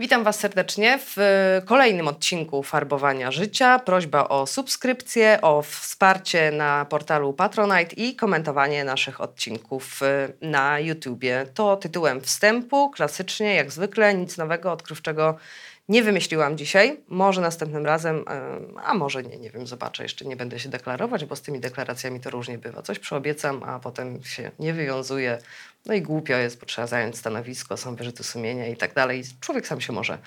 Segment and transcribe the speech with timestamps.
[0.00, 1.16] Witam Was serdecznie w
[1.64, 3.78] kolejnym odcinku Farbowania Życia.
[3.78, 11.46] Prośba o subskrypcję, o wsparcie na portalu Patronite i komentowanie naszych odcinków y, na YouTubie.
[11.54, 15.36] To tytułem wstępu, klasycznie, jak zwykle, nic nowego, odkrywczego
[15.90, 17.00] nie wymyśliłam dzisiaj.
[17.08, 18.24] Może następnym razem,
[18.84, 20.02] a może nie, nie wiem, zobaczę.
[20.02, 22.82] Jeszcze nie będę się deklarować, bo z tymi deklaracjami to różnie bywa.
[22.82, 25.38] Coś przyobiecam, a potem się nie wywiązuje.
[25.86, 29.24] No i głupio jest, bo trzeba zająć stanowisko, są wyrzuty sumienia i tak dalej.
[29.40, 30.18] Człowiek sam się może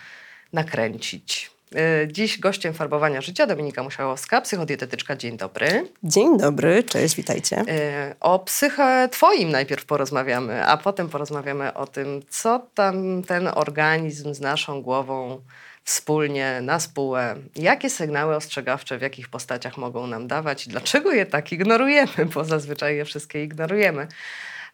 [0.53, 1.51] nakręcić.
[1.75, 5.15] Y, dziś gościem farbowania życia Dominika Musiałowska, psychodietetyczka.
[5.15, 5.87] Dzień dobry.
[6.03, 7.61] Dzień dobry, cześć, witajcie.
[7.61, 14.33] Y, o psyche twoim najpierw porozmawiamy, a potem porozmawiamy o tym, co tam ten organizm
[14.33, 15.41] z naszą głową
[15.83, 21.25] wspólnie, na spółę, jakie sygnały ostrzegawcze w jakich postaciach mogą nam dawać i dlaczego je
[21.25, 24.07] tak ignorujemy, bo zazwyczaj je wszystkie ignorujemy.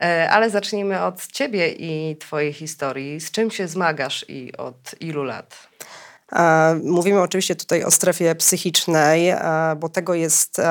[0.02, 3.20] E, ale zacznijmy od Ciebie i Twojej historii.
[3.20, 5.70] Z czym się zmagasz i od ilu lat?
[6.34, 9.40] E, mówimy oczywiście tutaj o strefie psychicznej, e,
[9.80, 10.62] bo tego jest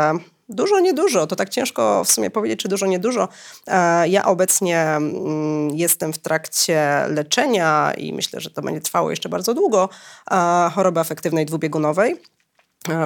[0.48, 1.26] dużo, niedużo.
[1.26, 3.28] To tak ciężko w sumie powiedzieć, czy dużo, niedużo.
[4.06, 9.54] Ja obecnie mm, jestem w trakcie leczenia i myślę, że to będzie trwało jeszcze bardzo
[9.54, 9.88] długo,
[10.74, 12.16] choroby afektywnej dwubiegunowej.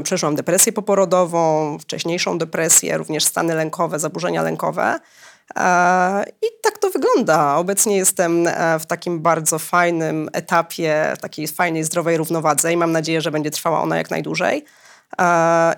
[0.03, 5.01] Przeszłam depresję poporodową, wcześniejszą depresję, również stany lękowe, zaburzenia lękowe.
[6.43, 7.02] I tak to wygląda.
[7.57, 13.21] Obecnie jestem e, w takim bardzo fajnym etapie, takiej fajnej, zdrowej równowadze i mam nadzieję,
[13.21, 14.65] że będzie trwała ona jak najdłużej.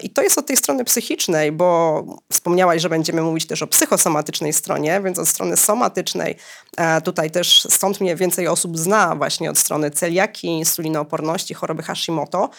[0.00, 4.52] I to jest od tej strony psychicznej, bo wspomniałaś, że będziemy mówić też o psychosomatycznej
[4.52, 6.36] stronie, więc od strony somatycznej
[6.76, 12.50] e, tutaj też stąd mnie więcej osób zna właśnie od strony celiaki, insulinooporności, choroby Hashimoto.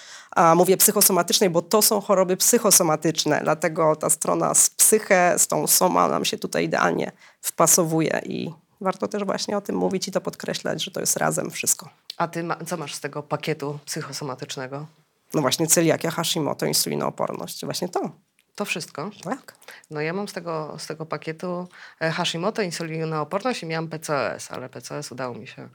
[0.56, 6.08] Mówię psychosomatycznej, bo to są choroby psychosomatyczne, dlatego ta strona z psyche, z tą soma
[6.08, 10.84] nam się tutaj idealnie wpasowuje i warto też właśnie o tym mówić i to podkreślać,
[10.84, 11.90] że to jest razem wszystko.
[12.18, 14.86] A ty ma, co masz z tego pakietu psychosomatycznego?
[15.34, 17.66] No właśnie celiakia, Hashimoto, insulinooporność.
[17.66, 18.12] Właśnie to.
[18.56, 19.10] To wszystko?
[19.24, 19.56] Tak.
[19.92, 21.68] No ja mam z tego, z tego pakietu
[22.02, 25.70] e, Hashimoto, insulinooporność i miałam PCOS, ale PCOS udało mi się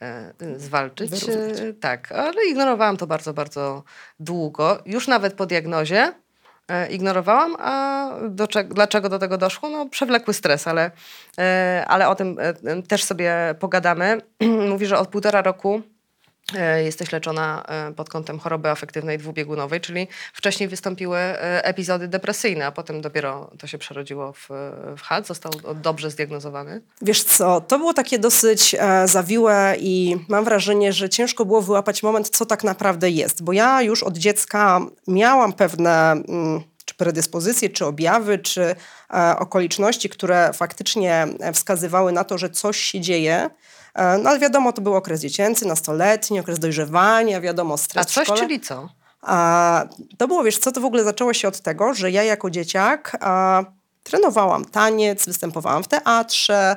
[0.00, 1.10] e, zwalczyć.
[1.10, 1.60] Wyrównać.
[1.60, 3.82] E, tak, ale ignorowałam to bardzo, bardzo
[4.20, 4.82] długo.
[4.86, 6.14] Już nawet po diagnozie
[6.90, 9.68] ignorowałam, a do dlaczego do tego doszło?
[9.68, 10.90] No przewlekły stres, ale,
[11.86, 12.36] ale o tym
[12.88, 14.20] też sobie pogadamy.
[14.70, 16.01] Mówi, że od półtora roku E,
[16.84, 22.72] jesteś leczona e, pod kątem choroby afektywnej dwubiegunowej, czyli wcześniej wystąpiły e, epizody depresyjne, a
[22.72, 24.48] potem dopiero to się przerodziło w,
[24.96, 26.82] w HAD, został dobrze zdiagnozowany?
[27.02, 32.02] Wiesz co, to było takie dosyć e, zawiłe i mam wrażenie, że ciężko było wyłapać
[32.02, 36.12] moment, co tak naprawdę jest, bo ja już od dziecka miałam pewne...
[36.12, 38.62] Mm, czy predyspozycje, czy objawy, czy
[39.14, 43.50] e, okoliczności, które faktycznie wskazywały na to, że coś się dzieje.
[43.94, 48.28] E, no ale wiadomo, to był okres dziecięcy, nastoletni, okres dojrzewania, wiadomo, stres A coś,
[48.40, 48.88] czyli co?
[49.22, 49.84] A,
[50.18, 53.16] to było, wiesz co, to w ogóle zaczęło się od tego, że ja jako dzieciak
[53.20, 53.64] a,
[54.02, 56.76] trenowałam taniec, występowałam w teatrze,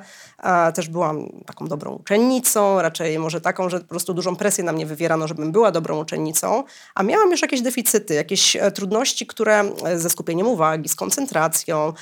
[0.74, 4.86] też byłam taką dobrą uczennicą, raczej może taką, że po prostu dużą presję na mnie
[4.86, 6.64] wywierano, żebym była dobrą uczennicą,
[6.96, 11.94] a miałam już jakieś deficyty, jakieś e, trudności, które e, ze skupieniem uwagi, z koncentracją,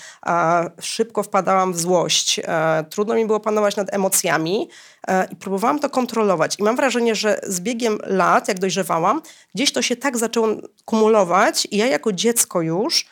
[0.82, 4.70] szybko wpadałam w złość, e, trudno mi było panować nad emocjami
[5.32, 6.60] i próbowałam to kontrolować.
[6.60, 9.22] I mam wrażenie, że z biegiem lat, jak dojrzewałam,
[9.56, 10.48] gdzieś to się tak zaczęło
[10.86, 13.06] kumulować i ja jako dziecko już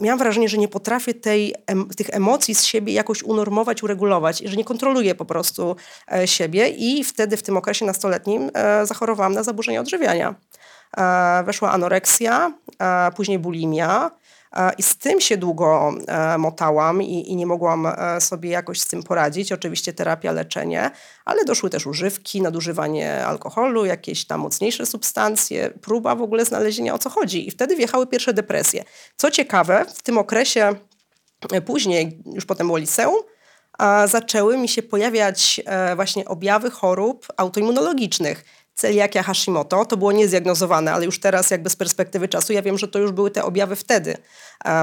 [0.00, 1.54] miałam wrażenie, że nie potrafię tej,
[1.96, 5.76] tych emocji z siebie jakoś unormować, uregulować, że nie kontroluję po prostu
[6.12, 10.34] e, siebie i wtedy w tym okresie nastoletnim e, zachorowałam na zaburzenia odżywiania.
[10.96, 12.52] E, weszła anoreksja,
[13.16, 14.10] później bulimia,
[14.78, 18.86] i z tym się długo e, motałam i, i, nie mogłam e, sobie jakoś z
[18.86, 19.52] tym poradzić.
[19.52, 20.90] Oczywiście terapia, leczenie,
[21.24, 26.98] ale doszły też używki, nadużywanie alkoholu, jakieś tam mocniejsze substancje, próba w ogóle znalezienia o
[26.98, 27.48] co chodzi.
[27.48, 28.84] I wtedy wjechały pierwsze depresje.
[29.16, 30.74] Co ciekawe, w tym okresie
[31.52, 33.18] e, później, już potem było liceum,
[34.06, 35.60] zaczęły mi się pojawiać
[35.96, 38.44] właśnie objawy chorób autoimmunologicznych
[38.78, 39.84] celiakia Hashimoto.
[39.84, 43.12] To było niezdiagnozowane, ale już teraz jakby z perspektywy czasu ja wiem, że to już
[43.12, 44.16] były te objawy wtedy.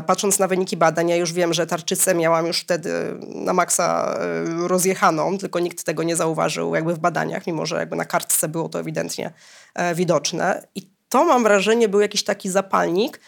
[0.07, 2.91] Patrząc na wyniki badań, ja już wiem, że tarczycę miałam już wtedy
[3.27, 7.95] na maksa e, rozjechaną, tylko nikt tego nie zauważył jakby w badaniach, mimo że jakby
[7.95, 9.33] na kartce było to ewidentnie
[9.75, 10.67] e, widoczne.
[10.75, 13.19] I to mam wrażenie był jakiś taki zapalnik,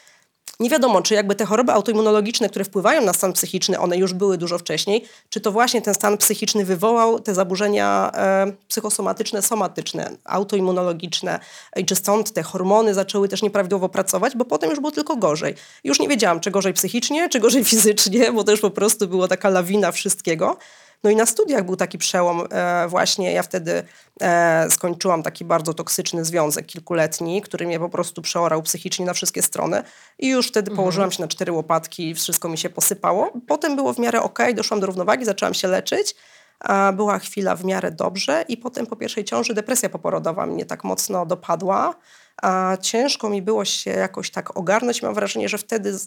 [0.59, 4.38] nie wiadomo, czy jakby te choroby autoimmunologiczne, które wpływają na stan psychiczny, one już były
[4.38, 11.39] dużo wcześniej, czy to właśnie ten stan psychiczny wywołał te zaburzenia e, psychosomatyczne, somatyczne, autoimmunologiczne
[11.75, 15.56] i czy stąd te hormony zaczęły też nieprawidłowo pracować, bo potem już było tylko gorzej.
[15.83, 19.27] Już nie wiedziałam, czy gorzej psychicznie, czy gorzej fizycznie, bo to już po prostu była
[19.27, 20.57] taka lawina wszystkiego.
[21.03, 23.33] No i na studiach był taki przełom e, właśnie.
[23.33, 23.83] Ja wtedy
[24.21, 29.41] e, skończyłam taki bardzo toksyczny związek kilkuletni, który mnie po prostu przeorał psychicznie na wszystkie
[29.41, 29.83] strony.
[30.19, 30.75] I już wtedy mhm.
[30.75, 33.31] położyłam się na cztery łopatki i wszystko mi się posypało.
[33.47, 36.15] Potem było w miarę ok, doszłam do równowagi, zaczęłam się leczyć.
[36.94, 41.25] Była chwila w miarę dobrze i potem po pierwszej ciąży depresja poporodowa mnie tak mocno
[41.25, 41.95] dopadła.
[42.41, 45.01] A ciężko mi było się jakoś tak ogarnąć.
[45.01, 45.97] Mam wrażenie, że wtedy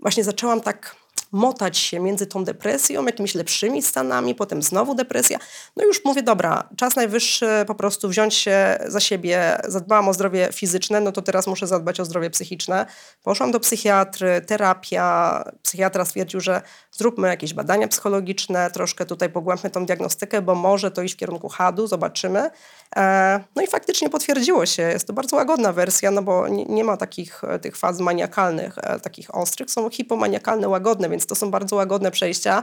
[0.00, 0.96] właśnie zaczęłam tak
[1.32, 5.38] motać się między tą depresją, jakimiś lepszymi stanami, potem znowu depresja.
[5.76, 9.58] No już mówię, dobra, czas najwyższy po prostu wziąć się za siebie.
[9.68, 12.86] Zadbałam o zdrowie fizyczne, no to teraz muszę zadbać o zdrowie psychiczne.
[13.22, 15.44] Poszłam do psychiatry, terapia.
[15.62, 16.62] Psychiatra stwierdził, że
[16.92, 21.48] zróbmy jakieś badania psychologiczne, troszkę tutaj pogłębmy tą diagnostykę, bo może to iść w kierunku
[21.48, 22.50] HAD-u, zobaczymy.
[22.96, 24.82] E, no i faktycznie potwierdziło się.
[24.82, 29.00] Jest to bardzo łagodna wersja, no bo nie, nie ma takich tych faz maniakalnych, e,
[29.00, 29.70] takich ostrych.
[29.70, 32.62] Są hipomaniakalne, łagodne, więc to są bardzo łagodne przejścia.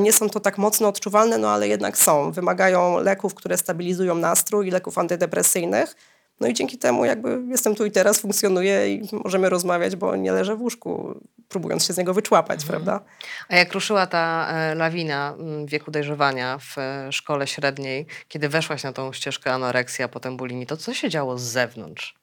[0.00, 2.32] Nie są to tak mocno odczuwalne, no ale jednak są.
[2.32, 5.96] Wymagają leków, które stabilizują nastrój, leków antydepresyjnych.
[6.40, 10.32] No i dzięki temu jakby jestem tu i teraz, funkcjonuję i możemy rozmawiać, bo nie
[10.32, 12.68] leżę w łóżku, próbując się z niego wyczłapać, mhm.
[12.68, 13.04] prawda?
[13.48, 18.82] A jak ruszyła ta e, lawina mm, wieku dojrzewania w e, szkole średniej, kiedy weszłaś
[18.82, 22.21] na tą ścieżkę anoreksji, a potem bulimii, to co się działo z zewnątrz?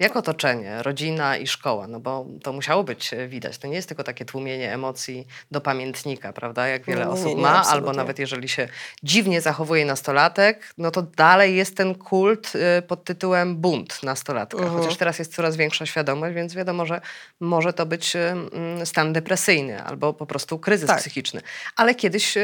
[0.00, 1.86] Jak otoczenie, rodzina i szkoła?
[1.86, 3.58] No bo to musiało być e, widać.
[3.58, 6.68] To nie jest tylko takie tłumienie emocji do pamiętnika, prawda?
[6.68, 8.68] Jak wiele no, osób nie, nie, ma, albo nawet jeżeli się
[9.02, 14.58] dziwnie zachowuje nastolatek, no to dalej jest ten kult e, pod tytułem bunt nastolatka.
[14.58, 14.78] Uh-huh.
[14.78, 17.00] Chociaż teraz jest coraz większa świadomość, więc wiadomo, że
[17.40, 18.36] może to być e,
[18.84, 20.98] stan depresyjny albo po prostu kryzys tak.
[20.98, 21.40] psychiczny.
[21.76, 22.34] Ale kiedyś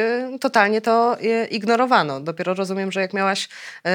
[0.40, 1.16] totalnie to
[1.50, 2.20] ignorowano.
[2.20, 3.48] Dopiero rozumiem, że jak miałaś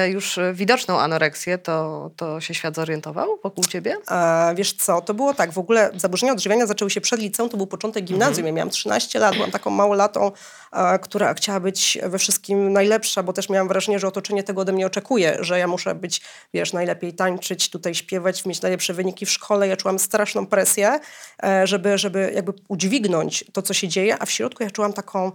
[0.08, 3.38] już widoczną anoreksję, to, to się świat zorientował?
[3.50, 3.96] Wokół ciebie?
[4.10, 7.56] E, wiesz co, to było tak, w ogóle zaburzenia odżywiania zaczęły się przed liceum, to
[7.56, 8.46] był początek gimnazjum, mhm.
[8.46, 10.32] ja miałam 13 lat, byłam taką małolatą,
[10.72, 14.72] e, która chciała być we wszystkim najlepsza, bo też miałam wrażenie, że otoczenie tego ode
[14.72, 16.20] mnie oczekuje, że ja muszę być,
[16.54, 19.68] wiesz, najlepiej tańczyć, tutaj śpiewać, mieć najlepsze wyniki w szkole.
[19.68, 21.00] Ja czułam straszną presję,
[21.42, 25.32] e, żeby, żeby jakby udźwignąć to, co się dzieje, a w środku ja czułam taką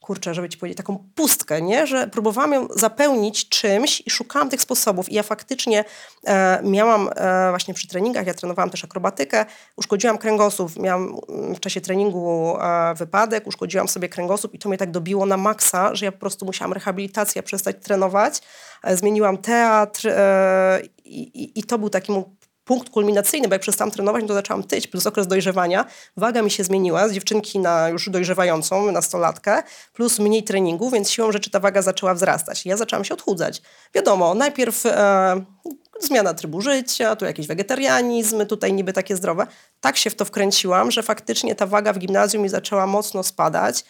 [0.00, 1.86] kurczę, żeby ci powiedzieć, taką pustkę, nie?
[1.86, 5.08] że próbowałam ją zapełnić czymś i szukałam tych sposobów.
[5.08, 5.84] I ja faktycznie
[6.26, 9.46] e, miałam e, właśnie przy treningach, ja trenowałam też akrobatykę,
[9.76, 14.78] uszkodziłam kręgosłup, miałam mm, w czasie treningu e, wypadek, uszkodziłam sobie kręgosłup i to mnie
[14.78, 18.40] tak dobiło na maksa, że ja po prostu musiałam rehabilitację przestać trenować.
[18.84, 22.24] E, zmieniłam teatr e, i, i to był taki mój
[22.68, 25.84] punkt kulminacyjny, bo jak przestałam trenować, to zaczęłam tyć, plus okres dojrzewania.
[26.16, 29.62] Waga mi się zmieniła z dziewczynki na już dojrzewającą, nastolatkę,
[29.92, 32.66] plus mniej treningu, więc siłą rzeczy ta waga zaczęła wzrastać.
[32.66, 33.62] Ja zaczęłam się odchudzać.
[33.94, 35.44] Wiadomo, najpierw e,
[36.00, 39.46] zmiana trybu życia, tu jakiś wegetarianizm, tutaj niby takie zdrowe.
[39.80, 43.84] Tak się w to wkręciłam, że faktycznie ta waga w gimnazjum mi zaczęła mocno spadać.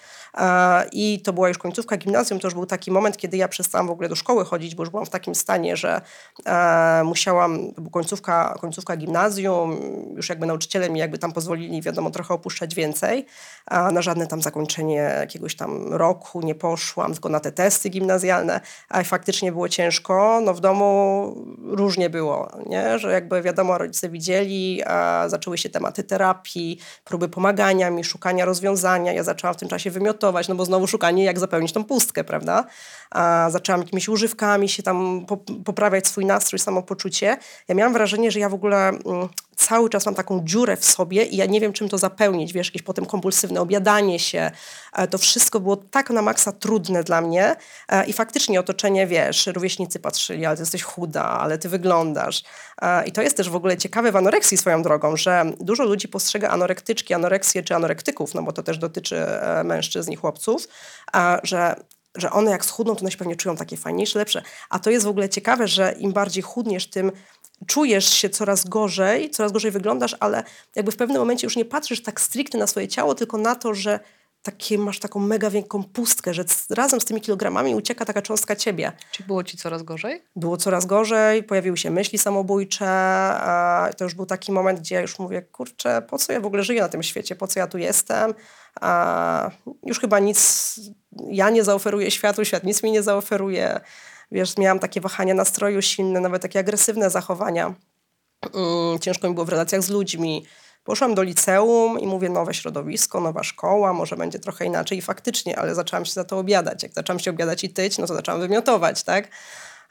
[0.93, 3.91] I to była już końcówka gimnazjum, to już był taki moment, kiedy ja przestałam w
[3.91, 6.01] ogóle do szkoły chodzić, bo już byłam w takim stanie, że
[6.47, 9.81] e, musiałam, końcówka, końcówka gimnazjum,
[10.17, 13.27] już jakby nauczyciele mi jakby tam pozwolili, wiadomo, trochę opuszczać więcej.
[13.67, 18.61] A na żadne tam zakończenie jakiegoś tam roku nie poszłam, tylko na te testy gimnazjalne,
[18.89, 20.41] a faktycznie było ciężko.
[20.45, 22.99] No w domu różnie było, nie?
[22.99, 24.83] że jakby wiadomo, rodzice widzieli,
[25.27, 29.13] zaczęły się tematy terapii, próby pomagania mi, szukania rozwiązania.
[29.13, 32.65] Ja zaczęłam w tym czasie wymiotować no bo znowu szukanie, jak zapełnić tą pustkę, prawda?
[33.11, 35.27] A zaczęłam jakimiś używkami się tam
[35.65, 37.37] poprawiać swój nastrój, samopoczucie.
[37.69, 41.25] Ja miałam wrażenie, że ja w ogóle mm, cały czas mam taką dziurę w sobie
[41.25, 44.51] i ja nie wiem, czym to zapełnić, wiesz, jakieś potem kompulsywne obiadanie się.
[44.93, 47.57] E, to wszystko było tak na maksa trudne dla mnie
[47.89, 52.43] e, i faktycznie otoczenie, wiesz, rówieśnicy patrzyli, ale ty jesteś chuda, ale ty wyglądasz.
[52.83, 56.09] E, I to jest też w ogóle ciekawe w anoreksji swoją drogą, że dużo ludzi
[56.09, 59.27] postrzega anorektyczki, anoreksję czy anorektyków, no bo to też dotyczy
[59.65, 60.69] mężczyzn i chłopców,
[61.43, 61.77] że
[62.17, 64.43] że one jak schudną, to one się pewnie czują takie fajniejsze, lepsze.
[64.71, 67.13] A to jest w ogóle ciekawe, że im bardziej chudniesz, tym
[67.67, 72.03] czujesz się coraz gorzej, coraz gorzej wyglądasz, ale jakby w pewnym momencie już nie patrzysz
[72.03, 74.01] tak stricte na swoje ciało, tylko na to, że
[74.43, 78.93] takie, masz taką mega wielką pustkę, że razem z tymi kilogramami ucieka taka cząstka ciebie.
[79.13, 80.23] Czy było ci coraz gorzej?
[80.37, 82.87] Było coraz gorzej, pojawiły się myśli samobójcze.
[83.97, 86.63] To już był taki moment, gdzie ja już mówię, kurczę, po co ja w ogóle
[86.65, 88.35] żyję na tym świecie, po co ja tu jestem?
[89.87, 90.81] Już chyba nic
[91.31, 93.81] ja nie zaoferuję światu, świat nic mi nie zaoferuje.
[94.33, 97.75] Wiesz, miałam takie wahania nastroju silne, nawet takie agresywne zachowania.
[98.55, 100.47] Mm, ciężko mi było w relacjach z ludźmi
[100.89, 104.99] Poszłam do liceum i mówię, nowe środowisko, nowa szkoła, może będzie trochę inaczej.
[104.99, 106.83] I faktycznie, ale zaczęłam się za to obiadać.
[106.83, 109.29] Jak zaczęłam się obiadać i tyć, no to zaczęłam wymiotować, tak?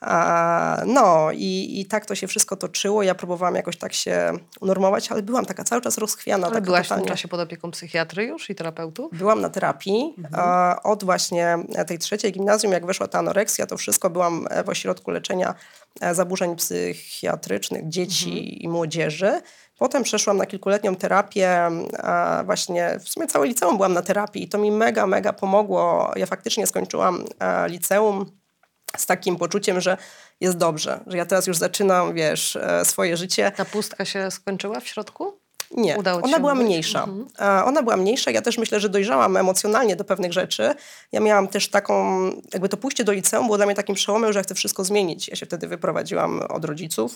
[0.02, 3.04] A, no i, i tak to się wszystko toczyło.
[3.04, 6.48] Ja próbowałam jakoś tak się unormować, ale byłam taka cały czas rozchwiana.
[6.48, 9.12] Ale byłaś w tym totalnie- czasie pod opieką psychiatry już i terapeutów?
[9.18, 10.16] Byłam na terapii.
[10.38, 14.70] E, Od właśnie tej trzeciej gimnazjum, jak weszła ta anoreksja, to wszystko byłam e, w
[14.70, 15.56] ośrodku leczenia
[16.02, 19.42] e, zaburzeń psychiatrycznych dzieci i młodzieży.
[19.78, 21.70] Potem przeszłam na kilkuletnią terapię,
[22.46, 26.12] właśnie w sumie całe liceum byłam na terapii i to mi mega, mega pomogło.
[26.16, 28.26] Ja faktycznie skończyłam e, liceum
[28.98, 29.98] z takim poczuciem, że
[30.42, 33.52] jest dobrze, że ja teraz już zaczynam, wiesz, e, swoje życie.
[33.56, 35.40] Ta pustka się skończyła w środku?
[35.72, 36.66] Nie, Udało ona była odbyć?
[36.68, 37.08] mniejsza.
[37.40, 38.32] E, Ona była mniejsza.
[38.32, 40.76] Ja też myślę, że dojrzałam emocjonalnie do pewnych rzeczy.
[41.12, 42.22] Ja miałam też taką,
[42.54, 45.28] jakby to pójście do liceum było dla mnie takim przełomem, że ja chcę wszystko zmienić.
[45.28, 47.16] Ja się wtedy wyprowadziłam od rodziców.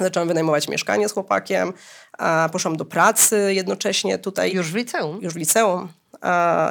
[0.00, 1.72] Zaczęłam wynajmować mieszkanie z chłopakiem,
[2.18, 4.52] a poszłam do pracy jednocześnie tutaj.
[4.52, 5.18] Już w liceum?
[5.22, 5.88] Już w liceum.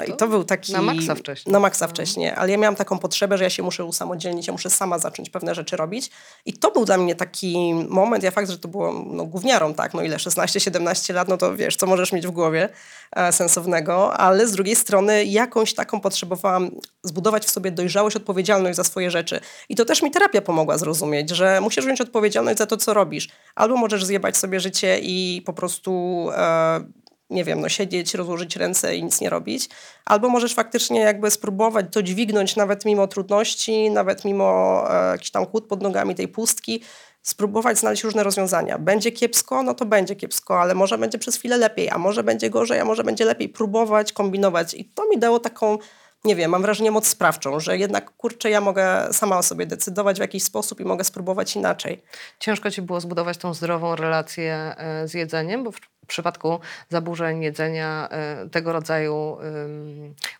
[0.07, 0.73] I to był taki...
[0.73, 1.53] na maksa wcześniej.
[1.53, 4.69] Na maksa wcześniej, ale ja miałam taką potrzebę, że ja się muszę usamodzielnić, ja muszę
[4.69, 6.11] sama zacząć pewne rzeczy robić.
[6.45, 9.93] I to był dla mnie taki moment, ja fakt, że to było no, gówniarą, tak,
[9.93, 12.69] no ile, 16-17 lat, no to wiesz, co możesz mieć w głowie
[13.11, 16.71] e, sensownego, ale z drugiej strony jakąś taką potrzebowałam
[17.03, 19.39] zbudować w sobie dojrzałość, odpowiedzialność za swoje rzeczy.
[19.69, 23.29] I to też mi terapia pomogła zrozumieć, że musisz wziąć odpowiedzialność za to, co robisz.
[23.55, 26.27] Albo możesz zjebać sobie życie i po prostu...
[26.33, 29.69] E, nie wiem, no siedzieć, rozłożyć ręce i nic nie robić,
[30.05, 35.67] albo możesz faktycznie jakby spróbować to dźwignąć nawet mimo trudności, nawet mimo e, tam kłód
[35.67, 36.81] pod nogami tej pustki,
[37.21, 38.79] spróbować znaleźć różne rozwiązania.
[38.79, 42.49] Będzie kiepsko, no to będzie kiepsko, ale może będzie przez chwilę lepiej, a może będzie
[42.49, 43.49] gorzej, a może będzie lepiej.
[43.49, 45.77] Próbować, kombinować i to mi dało taką
[46.25, 50.17] nie wiem, mam wrażenie moc sprawczą, że jednak kurczę, ja mogę sama o sobie decydować
[50.17, 52.03] w jakiś sposób i mogę spróbować inaczej.
[52.39, 55.71] Ciężko ci było zbudować tą zdrową relację e, z jedzeniem, bo
[56.05, 56.59] w przypadku
[56.89, 59.37] zaburzeń jedzenia, e, tego rodzaju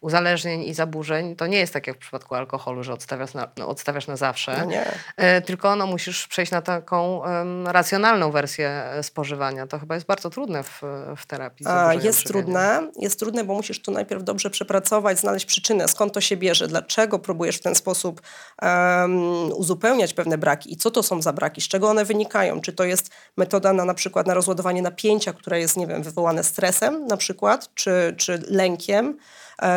[0.02, 3.68] uzależnień i zaburzeń, to nie jest tak jak w przypadku alkoholu, że odstawiasz na, no,
[3.68, 4.86] odstawiasz na zawsze, No nie.
[5.18, 7.22] E, tylko no, musisz przejść na taką
[7.66, 9.68] racjonalną wersję e, spożywania.
[9.68, 10.82] To chyba jest bardzo trudne w,
[11.18, 11.66] w terapii.
[11.68, 16.22] A, Jest trudne, jest trudne, bo musisz tu najpierw dobrze przepracować, znaleźć przyczynę, skąd to
[16.22, 18.22] się bierze, dlaczego próbujesz w ten sposób
[18.62, 22.62] em, uzupełniać pewne braki i co to są za braki, z czego one wynikają.
[22.62, 26.44] Czy to jest metoda na na przykład na rozładowanie napięcia, które jest, nie wiem, wywołane
[26.44, 29.18] stresem na przykład, czy, czy lękiem,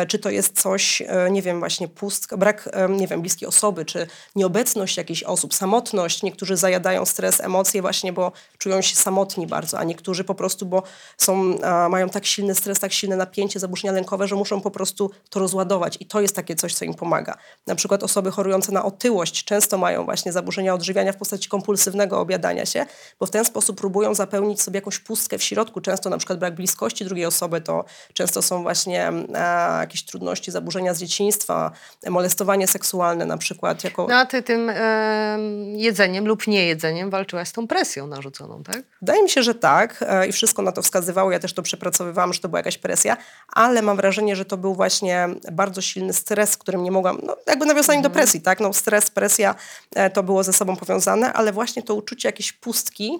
[0.07, 3.85] czy to jest coś, e, nie wiem, właśnie pustka, brak, e, nie wiem, bliskiej osoby,
[3.85, 6.23] czy nieobecność jakichś osób, samotność.
[6.23, 10.83] Niektórzy zajadają stres, emocje właśnie, bo czują się samotni bardzo, a niektórzy po prostu, bo
[11.17, 11.55] są,
[11.89, 15.97] mają tak silny stres, tak silne napięcie, zaburzenia lękowe, że muszą po prostu to rozładować
[15.99, 17.37] i to jest takie coś, co im pomaga.
[17.67, 22.65] Na przykład osoby chorujące na otyłość często mają właśnie zaburzenia odżywiania w postaci kompulsywnego obiadania
[22.65, 22.85] się,
[23.19, 25.81] bo w ten sposób próbują zapełnić sobie jakąś pustkę w środku.
[25.81, 30.93] Często na przykład brak bliskości drugiej osoby, to często są właśnie e, jakieś trudności, zaburzenia
[30.93, 31.71] z dzieciństwa,
[32.09, 33.83] molestowanie seksualne na przykład.
[33.83, 38.83] Jako, No a ty tym em, jedzeniem lub niejedzeniem walczyłaś z tą presją narzuconą, tak?
[39.01, 41.31] Wydaje mi się, że tak e, i wszystko na to wskazywało.
[41.31, 43.17] Ja też to przepracowywałam, że to była jakaś presja,
[43.53, 47.65] ale mam wrażenie, że to był właśnie bardzo silny stres, którym nie mogłam, no jakby
[47.65, 48.59] nawiązanie do presji, tak?
[48.59, 49.55] No stres, presja
[49.95, 53.19] e, to było ze sobą powiązane, ale właśnie to uczucie jakiejś pustki,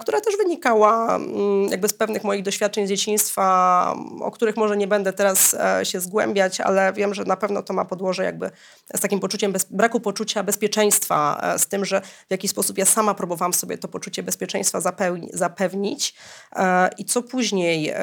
[0.00, 4.86] która też wynikała mm, jakby z pewnych moich doświadczeń z dzieciństwa, o których może nie
[4.86, 8.50] będę teraz e, się zgłębiać, ale wiem, że na pewno to ma podłoże jakby
[8.94, 12.84] z takim poczuciem bez, braku poczucia bezpieczeństwa, e, z tym, że w jakiś sposób ja
[12.84, 14.80] sama próbowałam sobie to poczucie bezpieczeństwa
[15.32, 16.14] zapewnić
[16.56, 17.94] e, i co później...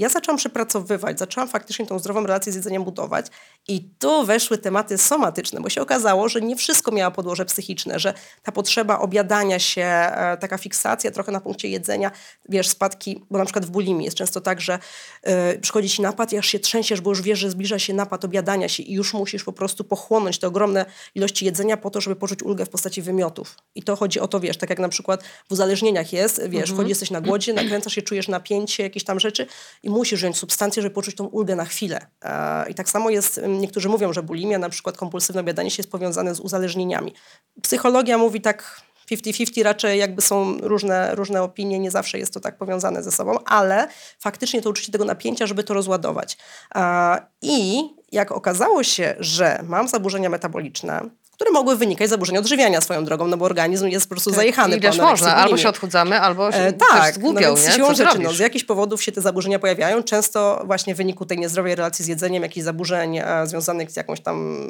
[0.00, 3.26] Ja zaczęłam przepracowywać, zaczęłam faktycznie tą zdrową relację z jedzeniem budować
[3.68, 8.14] i tu weszły tematy somatyczne, bo się okazało, że nie wszystko miało podłoże psychiczne, że
[8.42, 12.10] ta potrzeba obiadania się, e, taka fiksacja trochę na punkcie jedzenia,
[12.48, 14.78] wiesz, spadki, bo na przykład w bulimii jest często tak, że
[15.22, 18.24] e, przychodzi ci napad i aż się trzęsiesz, bo już wiesz, że zbliża się napad
[18.24, 22.16] obiadania się i już musisz po prostu pochłonąć te ogromne ilości jedzenia po to, żeby
[22.16, 23.56] poczuć ulgę w postaci wymiotów.
[23.74, 26.88] I to chodzi o to, wiesz, tak jak na przykład w uzależnieniach jest, wiesz, wchodzi,
[26.88, 29.46] jesteś na głodzie, nakręcasz się, czujesz napięcie, jakieś tam rzeczy
[29.82, 32.06] i musisz wziąć substancję, żeby poczuć tą ulgę na chwilę.
[32.22, 35.90] E, I tak samo jest, niektórzy mówią, że bulimia, na przykład kompulsywne obiadanie się jest
[35.90, 37.14] powiązane z uzależnieniami.
[37.62, 38.80] Psychologia mówi tak
[39.10, 43.38] 50-50, raczej jakby są różne, różne opinie, nie zawsze jest to tak powiązane ze sobą,
[43.44, 46.38] ale faktycznie to uczucie tego napięcia, żeby to rozładować.
[46.74, 47.82] E, I
[48.12, 53.26] jak okazało się, że mam zaburzenia metaboliczne, które mogły wynikać z zaburzeń odżywiania swoją drogą,
[53.26, 54.76] no bo organizm jest po prostu zajechany.
[54.76, 57.72] Ileż po anoreksji, można, albo się odchudzamy, albo się E, tak, zgłupiał, no nie?
[57.72, 61.38] siłą rzeczy, no, z jakichś powodów się te zaburzenia pojawiają, często właśnie w wyniku tej
[61.38, 64.64] niezdrowej relacji z jedzeniem, jakichś zaburzeń e, związanych z jakąś tam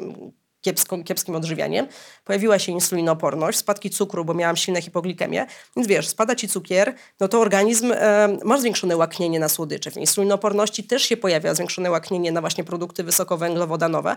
[0.61, 1.87] kiepsko, kiepskim odżywianiem.
[2.25, 5.45] Pojawiła się insulinooporność, spadki cukru, bo miałam silne hipoglikemię.
[5.75, 9.91] Więc wiesz, spada ci cukier, no to organizm e, ma zwiększone łaknienie na słodycze.
[9.91, 14.15] W insulinooporności też się pojawia zwiększone łaknienie na właśnie produkty wysokowęglowodanowe.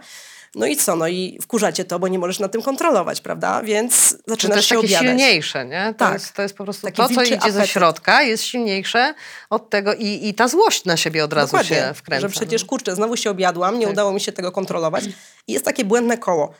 [0.54, 0.96] No i co?
[0.96, 3.62] No i wkurzacie to, bo nie możesz na tym kontrolować, prawda?
[3.62, 5.06] Więc zaczynasz to jest się takie obiadać.
[5.08, 5.86] silniejsze, nie?
[5.98, 6.12] To, Tak.
[6.12, 7.66] jest, to jest po prostu Taki to, co idzie ze apetyt.
[7.70, 9.14] środka, jest silniejsze
[9.50, 12.20] od tego i, i ta złość na siebie od razu Dokładnie, się wkręca.
[12.20, 13.92] że przecież kurczę, znowu się objadłam, nie Tak.
[13.92, 15.04] udało mi się tego kontrolować.
[15.48, 16.50] I jest takie błędne koło.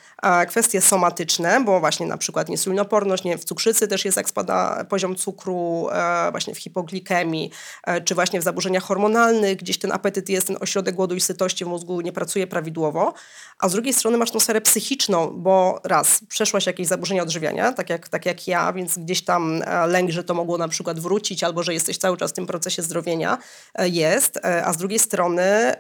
[0.49, 5.17] Kwestie somatyczne, bo właśnie na przykład insulinoporność, nie w cukrzycy też jest, jak spada poziom
[5.17, 7.51] cukru, e, właśnie w hipoglikemii,
[7.87, 11.65] e, czy właśnie w zaburzeniach hormonalnych, gdzieś ten apetyt jest, ten ośrodek głodu i sytości
[11.65, 13.15] w mózgu nie pracuje prawidłowo.
[13.59, 17.91] A z drugiej strony masz tą sferę psychiczną, bo raz, przeszłaś jakieś zaburzenia odżywiania, tak
[17.91, 21.45] jak, tak jak ja, więc gdzieś tam e, lęk, że to mogło na przykład wrócić,
[21.45, 23.39] albo że jesteś cały czas w tym procesie zdrowienia
[23.79, 25.75] jest, a z drugiej strony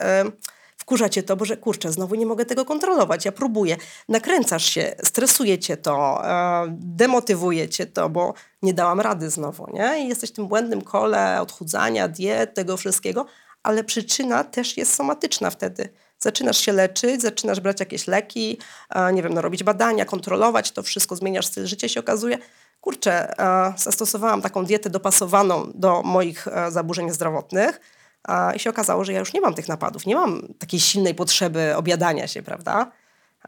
[0.85, 3.77] wkurza cię to, bo że kurczę, znowu nie mogę tego kontrolować, ja próbuję.
[4.09, 10.05] Nakręcasz się, stresuje cię to, e, demotywuje cię to, bo nie dałam rady znowu, nie?
[10.05, 13.27] I jesteś w tym błędnym kole odchudzania, diet, tego wszystkiego,
[13.63, 15.89] ale przyczyna też jest somatyczna wtedy.
[16.19, 18.59] Zaczynasz się leczyć, zaczynasz brać jakieś leki,
[18.91, 22.39] e, nie wiem, no, robić badania, kontrolować to wszystko, zmieniasz styl życia, się okazuje,
[22.81, 27.81] kurczę, e, zastosowałam taką dietę dopasowaną do moich e, zaburzeń zdrowotnych
[28.25, 31.15] a, i się okazało, że ja już nie mam tych napadów, nie mam takiej silnej
[31.15, 32.93] potrzeby obiadania się, prawda?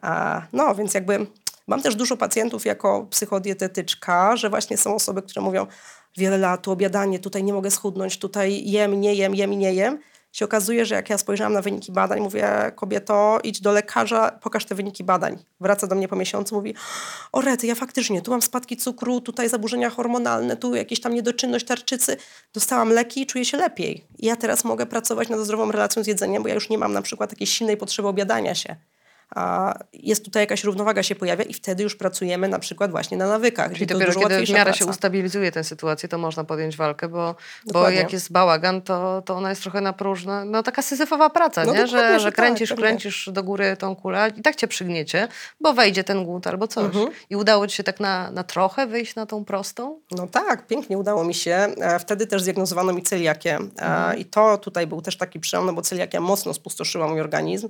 [0.02, 1.26] A, no, więc jakby
[1.66, 5.66] mam też dużo pacjentów jako psychodietetyczka, że właśnie są osoby, które mówią
[6.16, 9.74] wiele lat, tu obiadanie, tutaj nie mogę schudnąć, tutaj jem, nie jem, jem i nie
[9.74, 9.98] jem.
[10.36, 14.64] Się okazuje, że jak ja spojrzałam na wyniki badań, mówię, kobieto, idź do lekarza, pokaż
[14.64, 15.38] te wyniki badań.
[15.60, 16.74] Wraca do mnie po miesiącu, mówi,
[17.32, 21.66] o rety, ja faktycznie, tu mam spadki cukru, tutaj zaburzenia hormonalne, tu jakieś tam niedoczynność
[21.66, 22.16] tarczycy,
[22.54, 24.04] dostałam leki i czuję się lepiej.
[24.18, 26.92] I ja teraz mogę pracować nad zdrową relacją z jedzeniem, bo ja już nie mam
[26.92, 28.76] na przykład takiej silnej potrzeby obiadania się.
[29.92, 33.72] Jest tutaj jakaś równowaga się pojawia i wtedy już pracujemy na przykład właśnie na nawykach.
[33.72, 34.90] Czyli to dopiero dużo kiedy w miarę się praca.
[34.90, 37.34] ustabilizuje tę sytuację, to można podjąć walkę, bo,
[37.72, 40.44] bo jak jest bałagan, to, to ona jest trochę na próżno.
[40.44, 41.86] No taka syzyfowa praca, No nie?
[41.86, 42.82] że, że tak, kręcisz, pewnie.
[42.84, 45.28] kręcisz do góry tą kulę i tak cię przygniecie,
[45.60, 46.84] bo wejdzie ten głód albo coś.
[46.84, 47.08] Mhm.
[47.30, 50.00] I udało ci się tak na, na trochę wyjść na tą prostą?
[50.10, 51.52] No tak, pięknie udało mi się.
[51.80, 54.10] E, Wtedy też zdiagnozowano mi celiakię Mhm.
[54.12, 57.68] E, i to tutaj był też taki przełom, no bo celiakia mocno spustoszyła mój organizm.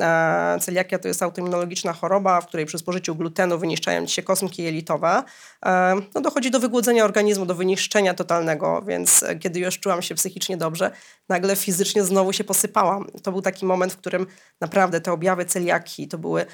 [0.00, 5.22] E, Celiakia to jest autoimmunologiczna choroba, w której przy spożyciu glutenu wyniszczają się kosmki jelitowe.
[5.66, 10.14] E, No dochodzi do wygłodzenia organizmu, do wyniszczenia totalnego, więc e, kiedy już czułam się
[10.14, 10.90] psychicznie dobrze,
[11.28, 13.06] nagle fizycznie znowu się posypałam.
[13.22, 14.26] To był taki moment, w którym
[14.60, 16.46] naprawdę te objawy celiaki to były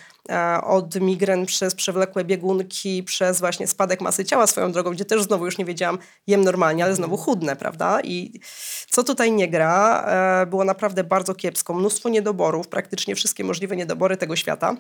[0.62, 5.44] od migren przez przewlekłe biegunki, przez właśnie spadek masy ciała swoją drogą, gdzie też znowu
[5.44, 8.00] już nie wiedziałam, jem normalnie, ale znowu chudnę, prawda?
[8.00, 8.40] I
[8.90, 10.06] co tutaj nie gra,
[10.46, 11.74] było naprawdę bardzo kiepsko.
[11.74, 14.76] Mnóstwo niedoborów, praktycznie wszystkie możliwe niedobory tego świata.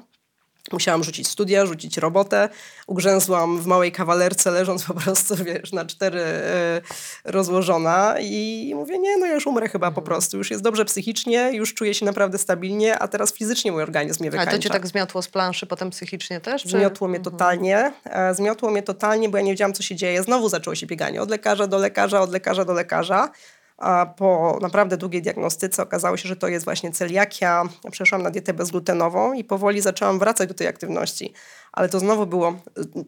[0.72, 2.48] Musiałam rzucić studia, rzucić robotę.
[2.86, 6.80] Ugrzęzłam w małej kawalerce, leżąc po prostu, wiesz, na cztery e,
[7.24, 10.36] rozłożona i mówię, nie, no ja już umrę chyba po prostu.
[10.38, 14.30] Już jest dobrze psychicznie, już czuję się naprawdę stabilnie, a teraz fizycznie mój organizm mnie
[14.30, 14.56] Ale wykańcza.
[14.56, 16.62] to cię tak zmiotło z planszy, potem psychicznie też?
[16.62, 16.68] Czy?
[16.68, 17.92] Zmiotło mnie totalnie.
[18.04, 20.22] E, Zmiotło mnie totalnie, bo ja nie wiedziałam, co się dzieje.
[20.22, 23.30] Znowu zaczęło się bieganie od lekarza do lekarza, od lekarza do lekarza.
[23.76, 27.62] A po naprawdę długiej diagnostyce okazało się, że to jest właśnie celiakia.
[27.84, 31.32] Ja Przeszłam na dietę bezglutenową i powoli zaczęłam wracać do tej aktywności.
[31.72, 32.54] Ale to znowu było y,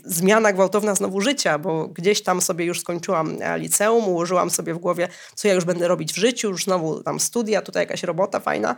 [0.04, 4.78] zmiana gwałtowna znowu życia, bo gdzieś tam sobie już skończyłam e, liceum, ułożyłam sobie w
[4.78, 8.40] głowie, co ja już będę robić w życiu, już znowu tam studia, tutaj jakaś robota
[8.40, 8.76] fajna.